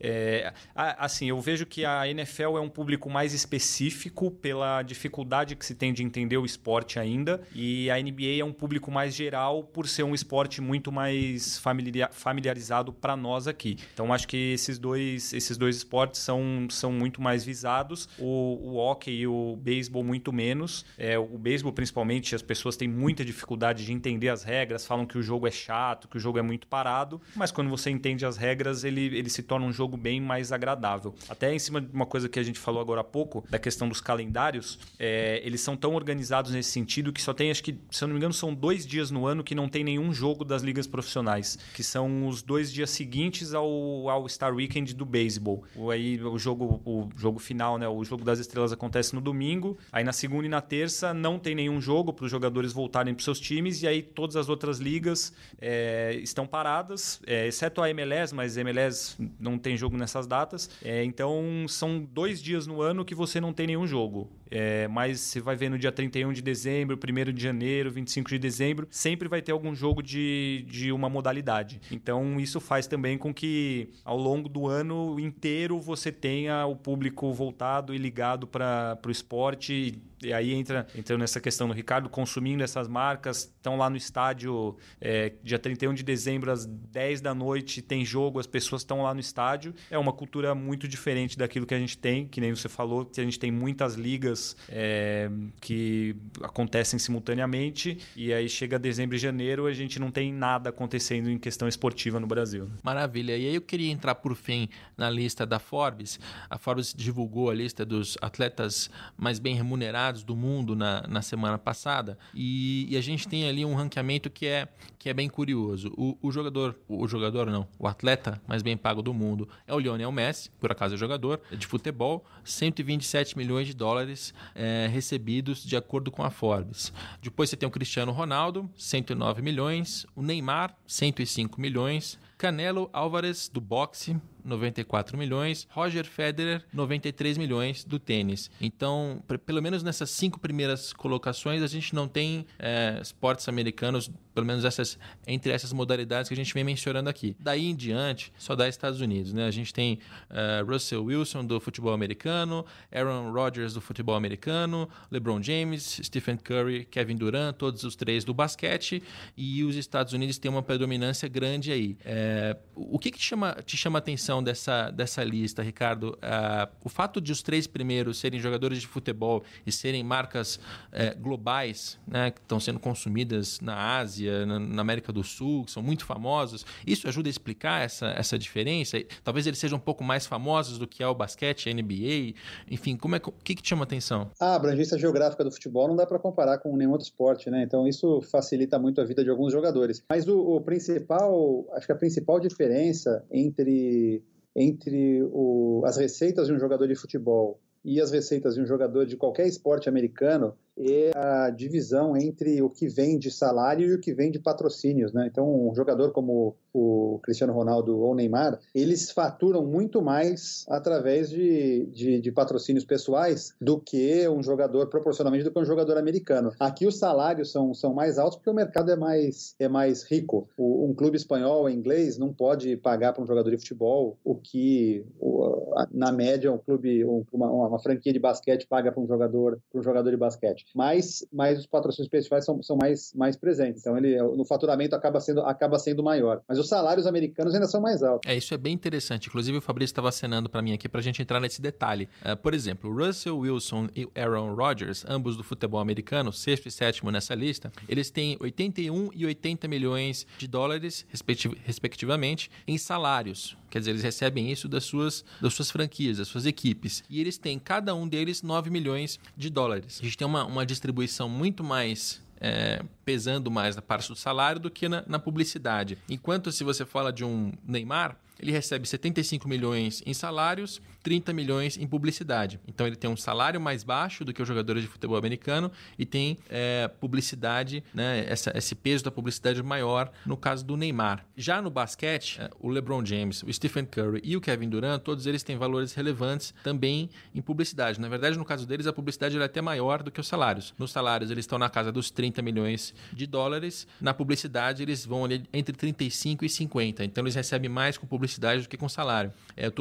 [0.00, 5.64] é, assim, eu vejo que a NFL é um público mais específico pela dificuldade que
[5.64, 9.62] se tem de entender o esporte ainda, e a NBA é um público mais geral
[9.62, 11.62] por ser um esporte muito mais
[12.10, 13.78] familiarizado para nós aqui.
[13.94, 18.76] Então acho que esses dois, esses dois esportes são, são muito mais visados, o, o
[18.76, 23.22] hockey e o beisebol muito menos, é, o beisebol principalmente principalmente, as pessoas têm muita
[23.22, 26.42] dificuldade de entender as regras, falam que o jogo é chato, que o jogo é
[26.42, 30.18] muito parado, mas quando você entende as regras, ele, ele se torna um jogo bem
[30.18, 31.14] mais agradável.
[31.28, 33.88] Até em cima de uma coisa que a gente falou agora há pouco, da questão
[33.88, 38.02] dos calendários, é, eles são tão organizados nesse sentido que só tem, acho que, se
[38.02, 40.62] eu não me engano, são dois dias no ano que não tem nenhum jogo das
[40.62, 45.64] ligas profissionais, que são os dois dias seguintes ao, ao Star Weekend do beisebol.
[45.90, 47.86] Aí o jogo, o jogo final, né?
[47.86, 51.54] O jogo das estrelas acontece no domingo, aí na segunda e na terça não tem
[51.54, 55.32] nenhum jogo para os jogadores voltarem para seus times, e aí todas as outras ligas
[55.60, 60.70] é, estão paradas, é, exceto a MLS, mas MLS não tem jogo nessas datas.
[60.82, 64.30] É, então são dois dias no ano que você não tem nenhum jogo.
[64.54, 68.38] É, mas você vai ver no dia 31 de dezembro, 1 de janeiro, 25 de
[68.38, 71.80] dezembro, sempre vai ter algum jogo de, de uma modalidade.
[71.90, 77.32] Então, isso faz também com que ao longo do ano inteiro você tenha o público
[77.32, 82.62] voltado e ligado para o esporte e aí entra entrando nessa questão do Ricardo, consumindo
[82.62, 87.82] essas marcas, estão lá no estádio é, dia 31 de dezembro, às 10 da noite,
[87.82, 89.74] tem jogo, as pessoas estão lá no estádio.
[89.90, 93.20] É uma cultura muito diferente daquilo que a gente tem, que nem você falou, que
[93.20, 99.66] a gente tem muitas ligas é, que acontecem simultaneamente, e aí chega dezembro e janeiro,
[99.66, 102.70] a gente não tem nada acontecendo em questão esportiva no Brasil.
[102.82, 103.36] Maravilha.
[103.36, 106.18] E aí eu queria entrar por fim na lista da Forbes.
[106.48, 111.58] A Forbes divulgou a lista dos atletas mais bem remunerados do mundo na, na semana
[111.58, 115.92] passada e, e, a gente tem ali um ranqueamento que é, que é bem curioso.
[115.96, 119.78] O, o jogador, o jogador não, o atleta mais bem pago do mundo é o
[119.78, 125.76] Lionel Messi, por acaso é jogador de futebol, 127 milhões de dólares é, recebidos de
[125.76, 126.92] acordo com a Forbes.
[127.20, 133.60] Depois você tem o Cristiano Ronaldo, 109 milhões, o Neymar, 105 milhões, Canelo Álvares do
[133.60, 138.50] boxe, 94 milhões, Roger Federer, 93 milhões do tênis.
[138.60, 144.46] Então, pelo menos nessas cinco primeiras colocações, a gente não tem é, esportes americanos, pelo
[144.46, 147.36] menos essas entre essas modalidades que a gente vem mencionando aqui.
[147.38, 149.32] Daí em diante, só dá Estados Unidos.
[149.32, 149.46] Né?
[149.46, 149.98] A gente tem
[150.30, 156.84] uh, Russell Wilson do futebol americano, Aaron Rodgers do futebol americano, LeBron James, Stephen Curry,
[156.84, 159.02] Kevin Durant, todos os três do basquete,
[159.36, 161.96] e os Estados Unidos têm uma predominância grande aí.
[162.04, 164.31] É, o que, que te, chama, te chama atenção?
[164.40, 169.42] Dessa, dessa lista, Ricardo, uh, o fato de os três primeiros serem jogadores de futebol
[169.66, 175.12] e serem marcas uh, globais, né, que estão sendo consumidas na Ásia, na, na, América
[175.12, 179.02] do Sul, que são muito famosos, isso ajuda a explicar essa, essa diferença?
[179.24, 182.34] Talvez eles sejam um pouco mais famosos do que é o basquete, a NBA,
[182.70, 184.30] enfim, como é, o que, que te chama atenção?
[184.38, 187.62] A abrangência geográfica do futebol não dá para comparar com nenhum outro esporte, né?
[187.64, 190.02] Então isso facilita muito a vida de alguns jogadores.
[190.08, 194.21] Mas o, o principal, acho que a principal diferença entre
[194.54, 199.06] entre o, as receitas de um jogador de futebol e as receitas de um jogador
[199.06, 204.00] de qualquer esporte americano é a divisão entre o que vem de salário e o
[204.00, 205.28] que vem de patrocínios, né?
[205.30, 211.86] Então, um jogador como o Cristiano Ronaldo ou Neymar, eles faturam muito mais através de,
[211.86, 216.50] de, de, patrocínios pessoais do que um jogador, proporcionalmente, do que um jogador americano.
[216.58, 220.48] Aqui os salários são, são mais altos porque o mercado é mais, é mais rico.
[220.56, 224.34] O, um clube espanhol ou inglês não pode pagar para um jogador de futebol o
[224.34, 229.60] que, o, na média, um clube, uma, uma franquia de basquete paga para um jogador,
[229.70, 233.82] para um jogador de basquete mas, mas os patrocínios pessoais são, são mais, mais presentes.
[233.82, 236.42] Então, ele, no faturamento acaba sendo, acaba sendo maior.
[236.48, 238.30] Mas os salários americanos ainda são mais altos.
[238.30, 239.28] É, isso é bem interessante.
[239.28, 242.08] Inclusive, o Fabrício estava acenando para mim aqui para a gente entrar nesse detalhe.
[242.24, 247.10] Uh, por exemplo, Russell Wilson e Aaron Rodgers, ambos do futebol americano, sexto e sétimo
[247.10, 253.56] nessa lista, eles têm 81 e 80 milhões de dólares, respectiv respectivamente, em salários.
[253.72, 257.02] Quer dizer, eles recebem isso das suas, das suas franquias, das suas equipes.
[257.08, 259.98] E eles têm, cada um deles, 9 milhões de dólares.
[259.98, 264.60] A gente tem uma, uma distribuição muito mais é, pesando mais na parte do salário
[264.60, 265.96] do que na, na, publicidade.
[266.06, 271.76] Enquanto se você fala de um Neymar, ele recebe 75 milhões em salários, 30 milhões
[271.76, 272.60] em publicidade.
[272.66, 276.06] Então ele tem um salário mais baixo do que os jogadores de futebol americano e
[276.06, 281.24] tem é, publicidade, né, essa, esse peso da publicidade maior no caso do Neymar.
[281.36, 285.26] Já no basquete, é, o LeBron James, o Stephen Curry e o Kevin Durant, todos
[285.26, 288.00] eles têm valores relevantes também em publicidade.
[288.00, 290.74] Na verdade, no caso deles, a publicidade é até maior do que os salários.
[290.78, 293.86] Nos salários, eles estão na casa dos 30 milhões de dólares.
[294.00, 297.04] Na publicidade, eles vão ali entre 35 e 50.
[297.04, 299.32] Então, eles recebem mais com publicidade do que com salário.
[299.56, 299.72] É, eu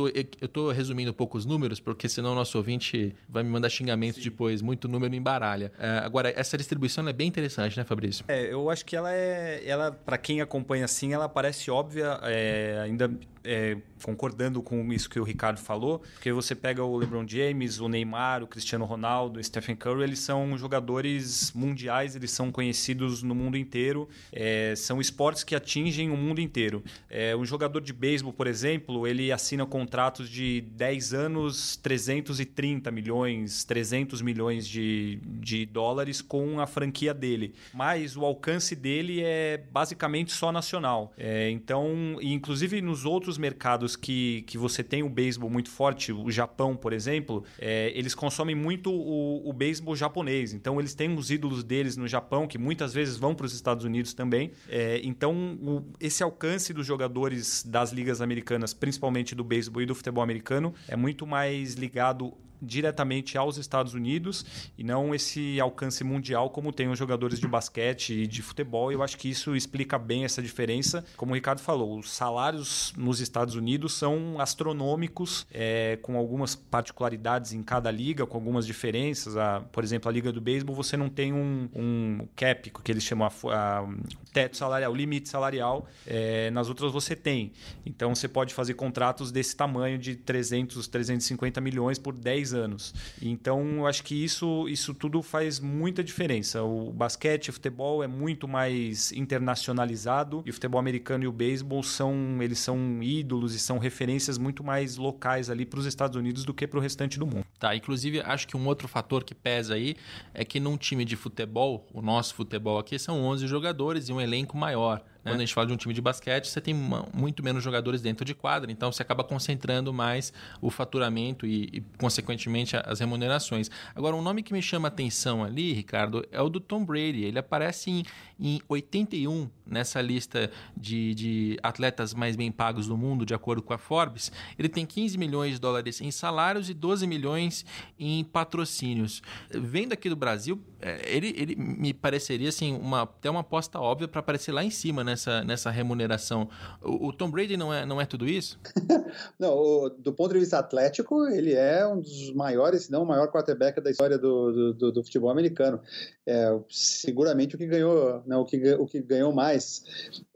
[0.41, 4.23] estou resumindo um pouco os números, porque senão o nosso ouvinte vai me mandar xingamentos
[4.23, 4.29] Sim.
[4.29, 4.61] depois.
[4.61, 5.71] Muito número embaralha.
[5.77, 8.25] É, agora, essa distribuição é bem interessante, né, Fabrício?
[8.27, 9.61] É, eu acho que ela é.
[9.65, 12.19] Ela, para quem acompanha assim, ela parece óbvia.
[12.23, 13.11] É, ainda
[13.43, 17.87] é, concordando com isso que o Ricardo falou, porque você pega o LeBron James, o
[17.87, 23.33] Neymar, o Cristiano Ronaldo, o Stephen Curry, eles são jogadores mundiais, eles são conhecidos no
[23.33, 26.83] mundo inteiro, é, são esportes que atingem o mundo inteiro.
[27.09, 33.63] É, um jogador de beisebol, por exemplo, ele assina contratos de 10 anos, 330 milhões,
[33.63, 40.31] 300 milhões de, de dólares com a franquia dele, mas o alcance dele é basicamente
[40.31, 41.13] só nacional.
[41.17, 46.29] É, então, inclusive nos outros mercados que, que você tem o beisebol muito forte, o
[46.31, 50.53] Japão, por exemplo, é, eles consomem muito o, o beisebol japonês.
[50.53, 53.83] Então, eles têm os ídolos deles no Japão, que muitas vezes vão para os Estados
[53.83, 54.51] Unidos também.
[54.69, 59.95] É, então, o, esse alcance dos jogadores das ligas americanas, principalmente do beisebol e do
[59.95, 64.45] futebol americano, é muito mais ligado diretamente aos Estados Unidos
[64.77, 68.91] e não esse alcance mundial como tem os jogadores de basquete e de futebol.
[68.91, 71.03] Eu acho que isso explica bem essa diferença.
[71.17, 77.53] Como o Ricardo falou, os salários nos Estados Unidos são astronômicos, é, com algumas particularidades
[77.53, 79.35] em cada liga, com algumas diferenças.
[79.35, 83.03] A, por exemplo, a liga do beisebol você não tem um, um cap, que eles
[83.03, 83.87] chamam a, a
[84.31, 85.87] teto salarial, limite salarial.
[86.05, 87.51] É, nas outras você tem.
[87.85, 92.93] Então você pode fazer contratos desse tamanho de 300, 350 milhões por 10 anos.
[93.21, 96.63] Então, eu acho que isso, isso tudo faz muita diferença.
[96.63, 101.83] O basquete, o futebol é muito mais internacionalizado e o futebol americano e o beisebol
[101.83, 106.43] são, eles são ídolos e são referências muito mais locais ali para os Estados Unidos
[106.43, 107.45] do que para o restante do mundo.
[107.59, 109.95] Tá, inclusive acho que um outro fator que pesa aí
[110.33, 114.19] é que num time de futebol, o nosso futebol aqui são 11 jogadores e um
[114.19, 115.03] elenco maior.
[115.23, 118.25] Quando a gente fala de um time de basquete, você tem muito menos jogadores dentro
[118.25, 123.69] de quadra, então você acaba concentrando mais o faturamento e, e, consequentemente, as remunerações.
[123.95, 127.23] Agora, um nome que me chama atenção ali, Ricardo, é o do Tom Brady.
[127.23, 128.03] Ele aparece em,
[128.39, 133.73] em 81 nessa lista de, de atletas mais bem pagos do mundo, de acordo com
[133.73, 134.31] a Forbes.
[134.57, 137.65] Ele tem 15 milhões de dólares em salários e 12 milhões
[137.97, 139.21] em patrocínios.
[139.49, 144.07] Vendo aqui do Brasil, é, ele, ele me pareceria assim, uma, até uma aposta óbvia
[144.07, 145.10] para aparecer lá em cima, né?
[145.11, 146.49] Nessa, nessa remuneração.
[146.81, 148.59] O, o, Tom Brady não é, não é tudo isso?
[149.37, 153.05] não, o, do ponto de vista atlético, ele é um dos maiores, se não o
[153.05, 155.81] maior quarterback da história do, do, do futebol americano.
[156.25, 159.83] É, seguramente o que ganhou, não, o, que, o que ganhou mais.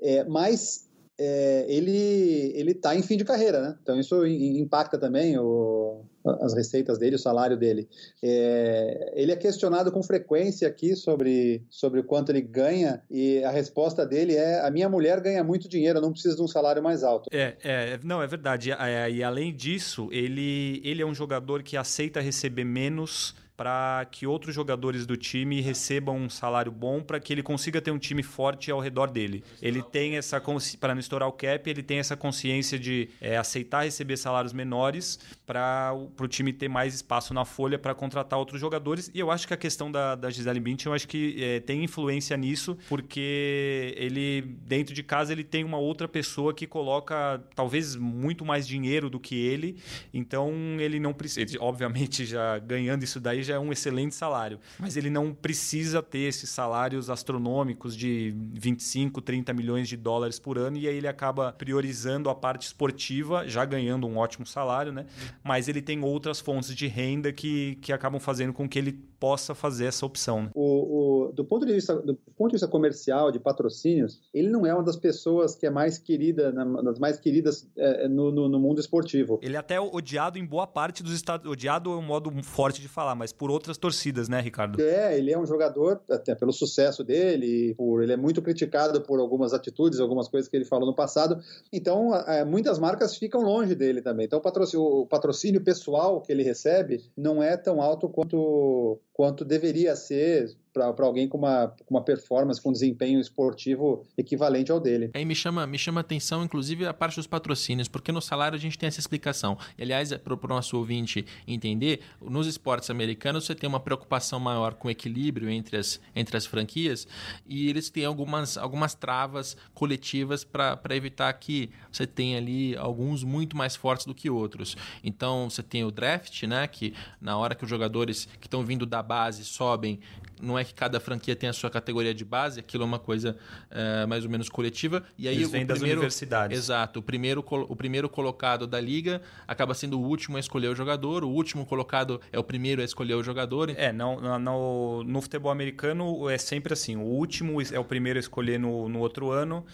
[0.01, 3.77] É, mas é, ele ele está em fim de carreira, né?
[3.81, 6.03] Então isso impacta também o,
[6.41, 7.87] as receitas dele, o salário dele.
[8.21, 13.51] É, ele é questionado com frequência aqui sobre, sobre o quanto ele ganha e a
[13.51, 17.03] resposta dele é: a minha mulher ganha muito dinheiro, não preciso de um salário mais
[17.03, 17.29] alto.
[17.31, 18.71] É, é não, é verdade.
[18.71, 24.27] E, e além disso, ele, ele é um jogador que aceita receber menos para que
[24.27, 28.21] outros jogadores do time recebam um salário bom para que ele consiga ter um time
[28.21, 29.43] forte ao redor dele.
[29.61, 30.41] Ele tem essa
[30.79, 35.19] para não estourar o cap, ele tem essa consciência de é, aceitar receber salários menores
[35.45, 39.09] para o time ter mais espaço na folha para contratar outros jogadores.
[39.13, 41.83] E eu acho que a questão da, da Gisele Bündchen, eu acho que é, tem
[41.83, 47.95] influência nisso, porque ele dentro de casa ele tem uma outra pessoa que coloca talvez
[47.95, 49.77] muito mais dinheiro do que ele.
[50.13, 54.59] Então ele não precisa, obviamente já ganhando isso daí já é um excelente salário.
[54.79, 60.57] Mas ele não precisa ter esses salários astronômicos de 25, 30 milhões de dólares por
[60.57, 65.05] ano e aí ele acaba priorizando a parte esportiva, já ganhando um ótimo salário, né?
[65.43, 68.91] Mas ele tem outras fontes de renda que, que acabam fazendo com que ele
[69.25, 70.43] possa fazer essa opção.
[70.43, 70.49] Né?
[70.53, 74.65] O, o, do, ponto de vista, do ponto de vista comercial, de patrocínios, ele não
[74.65, 76.51] é uma das pessoas que é mais querida,
[76.83, 79.39] das mais queridas é, no, no, no, mundo esportivo.
[79.41, 82.87] Ele é até odiado em boa parte dos Estados Odiado é um modo forte de
[82.87, 84.81] falar, mas por outras torcidas, né, Ricardo?
[84.81, 89.19] É, ele é um jogador, até pelo sucesso dele, por, ele é muito criticado por
[89.19, 91.37] algumas atitudes, algumas coisas que ele falou no passado.
[91.71, 92.11] Então,
[92.47, 94.25] muitas marcas ficam longe dele também.
[94.25, 99.45] Então, o patrocínio, o patrocínio pessoal que ele recebe não é tão alto quanto, quanto
[99.45, 100.55] deveria ser
[100.93, 105.11] para alguém com uma, com uma performance, com um desempenho esportivo equivalente ao dele.
[105.13, 108.59] Aí me chama, me chama atenção, inclusive, a parte dos patrocínios, porque no salário a
[108.59, 109.57] gente tem essa explicação.
[109.77, 114.73] E, aliás, para o nosso ouvinte entender, nos esportes americanos você tem uma preocupação maior
[114.73, 117.07] com equilíbrio entre as, entre as franquias
[117.47, 123.55] e eles têm algumas, algumas travas coletivas para evitar que você tenha ali alguns muito
[123.55, 124.75] mais fortes do que outros.
[125.03, 128.85] Então, você tem o draft, né, que na hora que os jogadores que estão vindo
[128.85, 129.99] da base sobem,
[130.41, 133.37] não é que cada franquia tem a sua categoria de base, aquilo é uma coisa
[133.69, 135.03] é, mais ou menos coletiva.
[135.17, 136.57] E aí Eles vêm o das primeiro, universidades.
[136.57, 136.99] Exato.
[136.99, 141.23] O primeiro, o primeiro colocado da liga acaba sendo o último a escolher o jogador,
[141.23, 143.69] o último colocado é o primeiro a escolher o jogador.
[143.69, 148.21] É, não, no, no futebol americano é sempre assim: o último é o primeiro a
[148.21, 149.65] escolher no, no outro ano.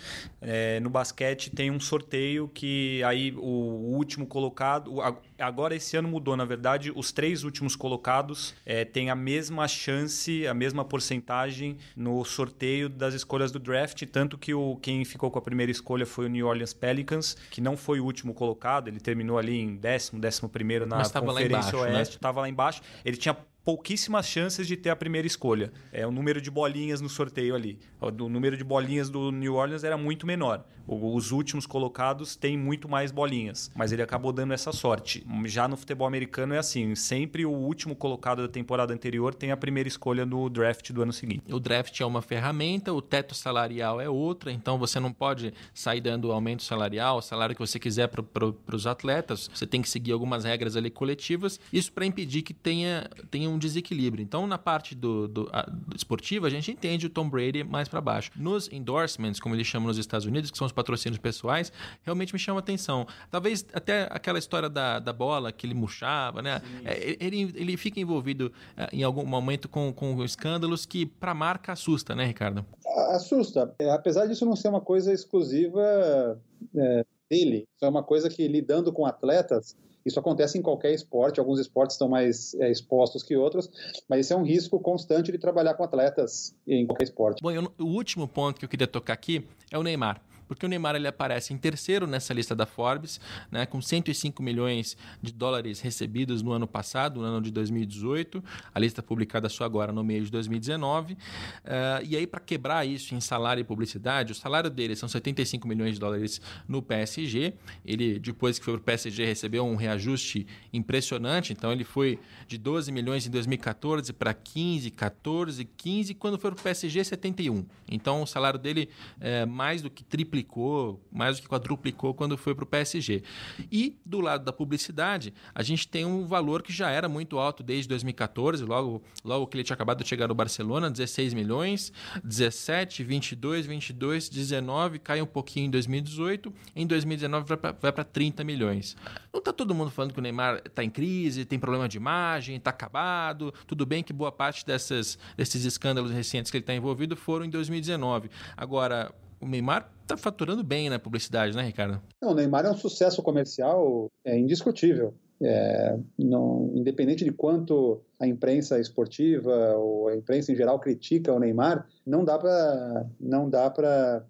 [0.42, 5.02] É, no basquete tem um sorteio que aí o último colocado.
[5.42, 10.46] Agora esse ano mudou, na verdade, os três últimos colocados é, têm a mesma chance,
[10.48, 15.40] a mesma porcentagem no sorteio das escolhas do draft, tanto que o, quem ficou com
[15.40, 19.00] a primeira escolha foi o New Orleans Pelicans, que não foi o último colocado, ele
[19.00, 22.42] terminou ali em décimo, décimo primeiro na Conferência embaixo, Oeste, estava né?
[22.42, 22.82] lá embaixo.
[23.04, 25.72] Ele tinha pouquíssimas chances de ter a primeira escolha.
[25.92, 27.80] É o número de bolinhas no sorteio ali.
[28.00, 30.66] O número de bolinhas do New Orleans era muito menor.
[30.88, 35.26] Os últimos colocados têm muito mais bolinhas, mas ele acabou dando essa sorte.
[35.46, 39.58] Já no futebol americano é assim, sempre o último colocado da temporada anterior tem a
[39.58, 41.44] primeira escolha no draft do ano seguinte.
[41.54, 46.02] O draft é uma ferramenta, o teto salarial é outra, então você não pode sair
[46.02, 49.50] dando aumento salarial, o salário que você quiser para pro, os atletas.
[49.54, 53.60] Você tem que seguir algumas regras ali coletivas, isso para impedir que tenha, tenha um
[53.60, 54.24] desequilíbrio.
[54.24, 57.88] Então, na parte do, do, a, do esportiva, a gente entende o Tom Brady mais
[57.88, 58.32] para baixo.
[58.36, 61.72] Nos endorsements, como eles chamam nos Estados Unidos, que são os patrocínios pessoais,
[62.04, 63.06] realmente me chama atenção.
[63.30, 66.62] Talvez até aquela história da, da bola que ele murchava, né?
[66.84, 71.36] É, ele, ele fica envolvido é, em algum momento com, com escândalos que para a
[71.36, 72.66] marca assusta, né, Ricardo?
[73.10, 73.74] Assusta.
[73.80, 76.40] É, apesar disso não ser uma coisa exclusiva
[76.76, 79.76] é, dele, é uma coisa que lidando com atletas
[80.06, 83.70] isso acontece em qualquer esporte, alguns esportes estão mais é, expostos que outros,
[84.08, 87.42] mas isso é um risco constante de trabalhar com atletas em qualquer esporte.
[87.42, 90.22] Bom, eu, o último ponto que eu queria tocar aqui é o Neymar
[90.52, 94.98] porque o Neymar ele aparece em terceiro nessa lista da Forbes, né, com 105 milhões
[95.22, 98.44] de dólares recebidos no ano passado, no ano de 2018,
[98.76, 101.14] a lista publicada só agora no mês de 2019.
[101.14, 101.18] Uh,
[101.64, 105.66] eh, e aí, para quebrar isso em salário e publicidade, o salário dele são 75
[105.66, 107.54] milhões de dólares no PSG.
[107.86, 112.58] Ele, depois que foi para o PSG, recebeu um reajuste impressionante, então ele foi de
[112.58, 117.66] 12 milhões em 2014 para 15, 14, 15, quando foi para o PSG, 71.
[117.90, 118.90] Então o salário dele
[119.22, 123.24] é mais do que triplicou triplicou, mais do que quadruplicou quando foi para o PSG.
[123.72, 127.64] E do lado da publicidade, a gente tem um valor que já era muito alto
[127.64, 133.04] desde 2014, logo, logo que ele tinha acabado de chegar no Barcelona, 16 milhões, 17,
[133.04, 137.46] 22, 22, 19, cai um pouquinho em 2018, em 2019
[137.80, 138.96] vai para 30 milhões.
[139.32, 142.56] Não está todo mundo falando que o Neymar está em crise, tem problema de imagem,
[142.56, 143.54] está acabado.
[143.68, 147.50] Tudo bem que boa parte dessas, desses escândalos recentes que ele está envolvido foram em
[147.50, 148.30] 2019.
[148.58, 152.02] Agora, o Neymar está faturando bem na publicidade, né, Ricardo?
[152.22, 155.14] Não, o Neymar é um sucesso comercial é indiscutível.
[155.44, 161.40] É, não, independente de quanto a imprensa esportiva ou a imprensa em geral critica o
[161.40, 164.24] Neymar, não dá para não dá para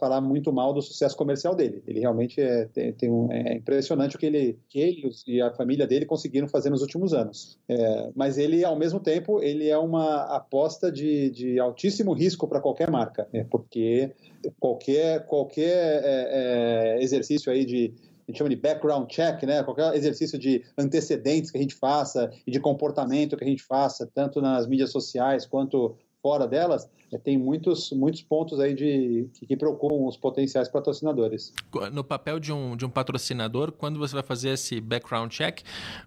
[0.00, 1.80] falar muito mal do sucesso comercial dele.
[1.86, 5.52] Ele realmente é, tem, tem um, é impressionante o que ele, que ele e a
[5.52, 7.56] família dele conseguiram fazer nos últimos anos.
[7.68, 12.60] É, mas ele, ao mesmo tempo, ele é uma aposta de, de altíssimo risco para
[12.60, 13.46] qualquer marca, né?
[13.48, 14.10] porque
[14.58, 17.94] qualquer qualquer é, é, exercício aí de
[18.26, 19.62] a gente chama de background check, né?
[19.62, 24.08] Qualquer exercício de antecedentes que a gente faça e de comportamento que a gente faça,
[24.14, 29.46] tanto nas mídias sociais quanto fora delas, é, tem muitos, muitos pontos aí de, que,
[29.46, 31.52] que, preocupam os potenciais patrocinadores.
[31.92, 35.60] No papel de um, de um patrocinador, quando você vai fazer esse background check,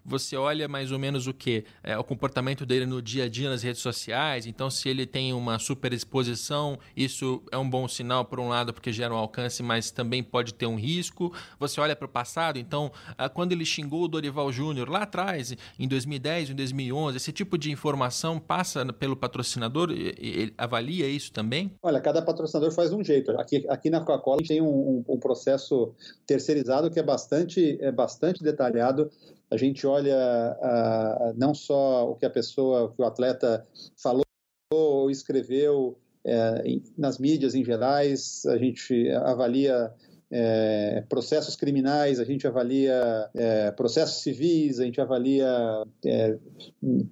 [0.03, 1.63] você olha mais ou menos o que?
[1.83, 4.47] É, o comportamento dele no dia a dia nas redes sociais.
[4.47, 8.73] Então, se ele tem uma super exposição, isso é um bom sinal, por um lado,
[8.73, 11.31] porque gera um alcance, mas também pode ter um risco.
[11.59, 15.55] Você olha para o passado, então, ah, quando ele xingou o Dorival Júnior lá atrás,
[15.77, 21.71] em 2010, em 2011, esse tipo de informação passa pelo patrocinador, ele avalia isso também?
[21.81, 23.31] Olha, cada patrocinador faz um jeito.
[23.31, 25.93] Aqui, aqui na Coca-Cola a gente tem um, um, um, processo
[26.25, 29.09] terceirizado que é bastante, é bastante detalhado.
[29.49, 30.15] A gente olha
[31.35, 34.23] não só o que a pessoa, o que o atleta falou
[34.73, 39.93] ou escreveu é, nas mídias em gerais, a gente avalia
[40.29, 45.47] é, processos criminais, a gente avalia é, processos civis, a gente avalia
[46.05, 46.37] é,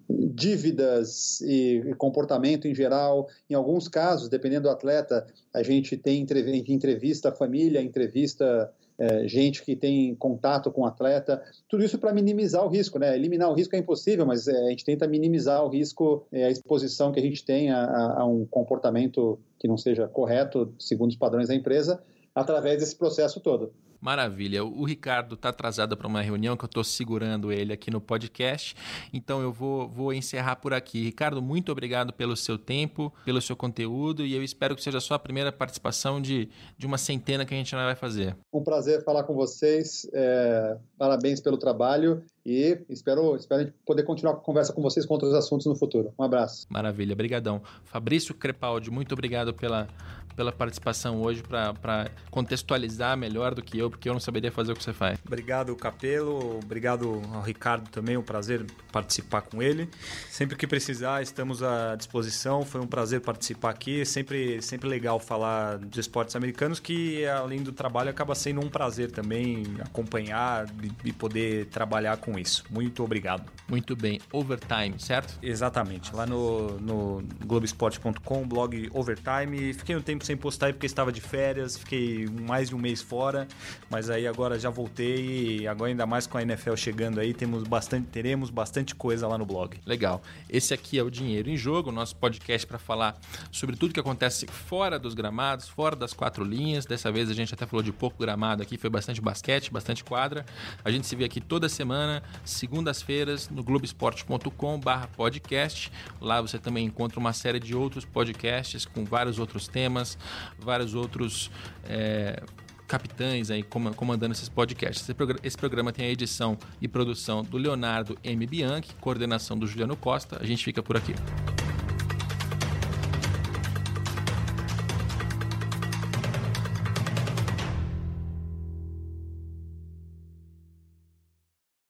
[0.09, 3.27] dívidas e, comportamento em geral.
[3.49, 6.25] Em alguns casos, dependendo do atleta, a gente tem
[6.67, 12.13] entrevista a família, entrevista é, gente que tem contato com o atleta, tudo isso para
[12.13, 13.15] minimizar o risco, né?
[13.15, 16.49] Eliminar o risco é impossível, mas é, a gente tenta minimizar o risco, é, a
[16.49, 21.17] exposição que a gente tem a, a, um comportamento que não seja correto segundo os
[21.17, 22.01] padrões da empresa,
[22.35, 23.73] através desse processo todo.
[24.05, 24.63] Maravilha.
[24.63, 28.75] O Ricardo está atrasado para uma reunião que eu estou segurando ele aqui no podcast,
[29.11, 31.03] então eu vou, vou encerrar por aqui.
[31.03, 35.17] Ricardo, muito obrigado pelo seu tempo, pelo seu conteúdo e eu espero que seja a
[35.17, 38.37] primeira participação de, de uma centena que a gente vai fazer.
[38.53, 40.07] Um prazer falar com vocês.
[40.13, 45.33] É, parabéns pelo trabalho e espero, espero poder continuar a conversa com vocês com outros
[45.33, 46.13] assuntos no futuro.
[46.17, 46.67] Um abraço.
[46.69, 47.61] Maravilha, brigadão.
[47.85, 49.87] Fabrício Crepaldi, muito obrigado pela,
[50.35, 54.75] pela participação hoje para contextualizar melhor do que eu, porque eu não saberia fazer o
[54.75, 55.17] que você faz.
[55.25, 56.59] Obrigado, Capelo.
[56.63, 58.15] Obrigado ao Ricardo também.
[58.15, 59.89] Um prazer participar com ele.
[60.29, 62.63] Sempre que precisar, estamos à disposição.
[62.63, 64.05] Foi um prazer participar aqui.
[64.05, 69.11] Sempre, sempre legal falar de esportes americanos, que além do trabalho acaba sendo um prazer
[69.11, 70.67] também acompanhar
[71.03, 72.63] e poder trabalhar com isso.
[72.69, 73.51] Muito obrigado.
[73.67, 74.19] Muito bem.
[74.31, 75.37] Overtime, certo?
[75.41, 76.15] Exatamente.
[76.15, 79.73] Lá no, no Globesport.com, blog Overtime.
[79.73, 83.01] Fiquei um tempo sem postar aí porque estava de férias, fiquei mais de um mês
[83.01, 83.47] fora,
[83.89, 87.63] mas aí agora já voltei e agora ainda mais com a NFL chegando aí, temos
[87.63, 89.79] bastante, teremos bastante coisa lá no blog.
[89.85, 90.21] Legal.
[90.49, 93.17] Esse aqui é o Dinheiro em Jogo, nosso podcast para falar
[93.51, 96.85] sobre tudo que acontece fora dos gramados, fora das quatro linhas.
[96.85, 100.45] Dessa vez a gente até falou de pouco gramado aqui, foi bastante basquete, bastante quadra.
[100.83, 105.91] A gente se vê aqui toda semana, segundas-feiras, no globesport.com/podcast.
[106.21, 110.15] Lá você também encontra uma série de outros podcasts com vários outros temas,
[110.59, 111.49] vários outros
[111.83, 112.43] é,
[112.87, 115.07] capitães aí comandando esses podcasts.
[115.43, 118.45] Esse programa tem a edição e produção do Leonardo M.
[118.45, 120.37] Bianchi, coordenação do Juliano Costa.
[120.39, 121.15] A gente fica por aqui.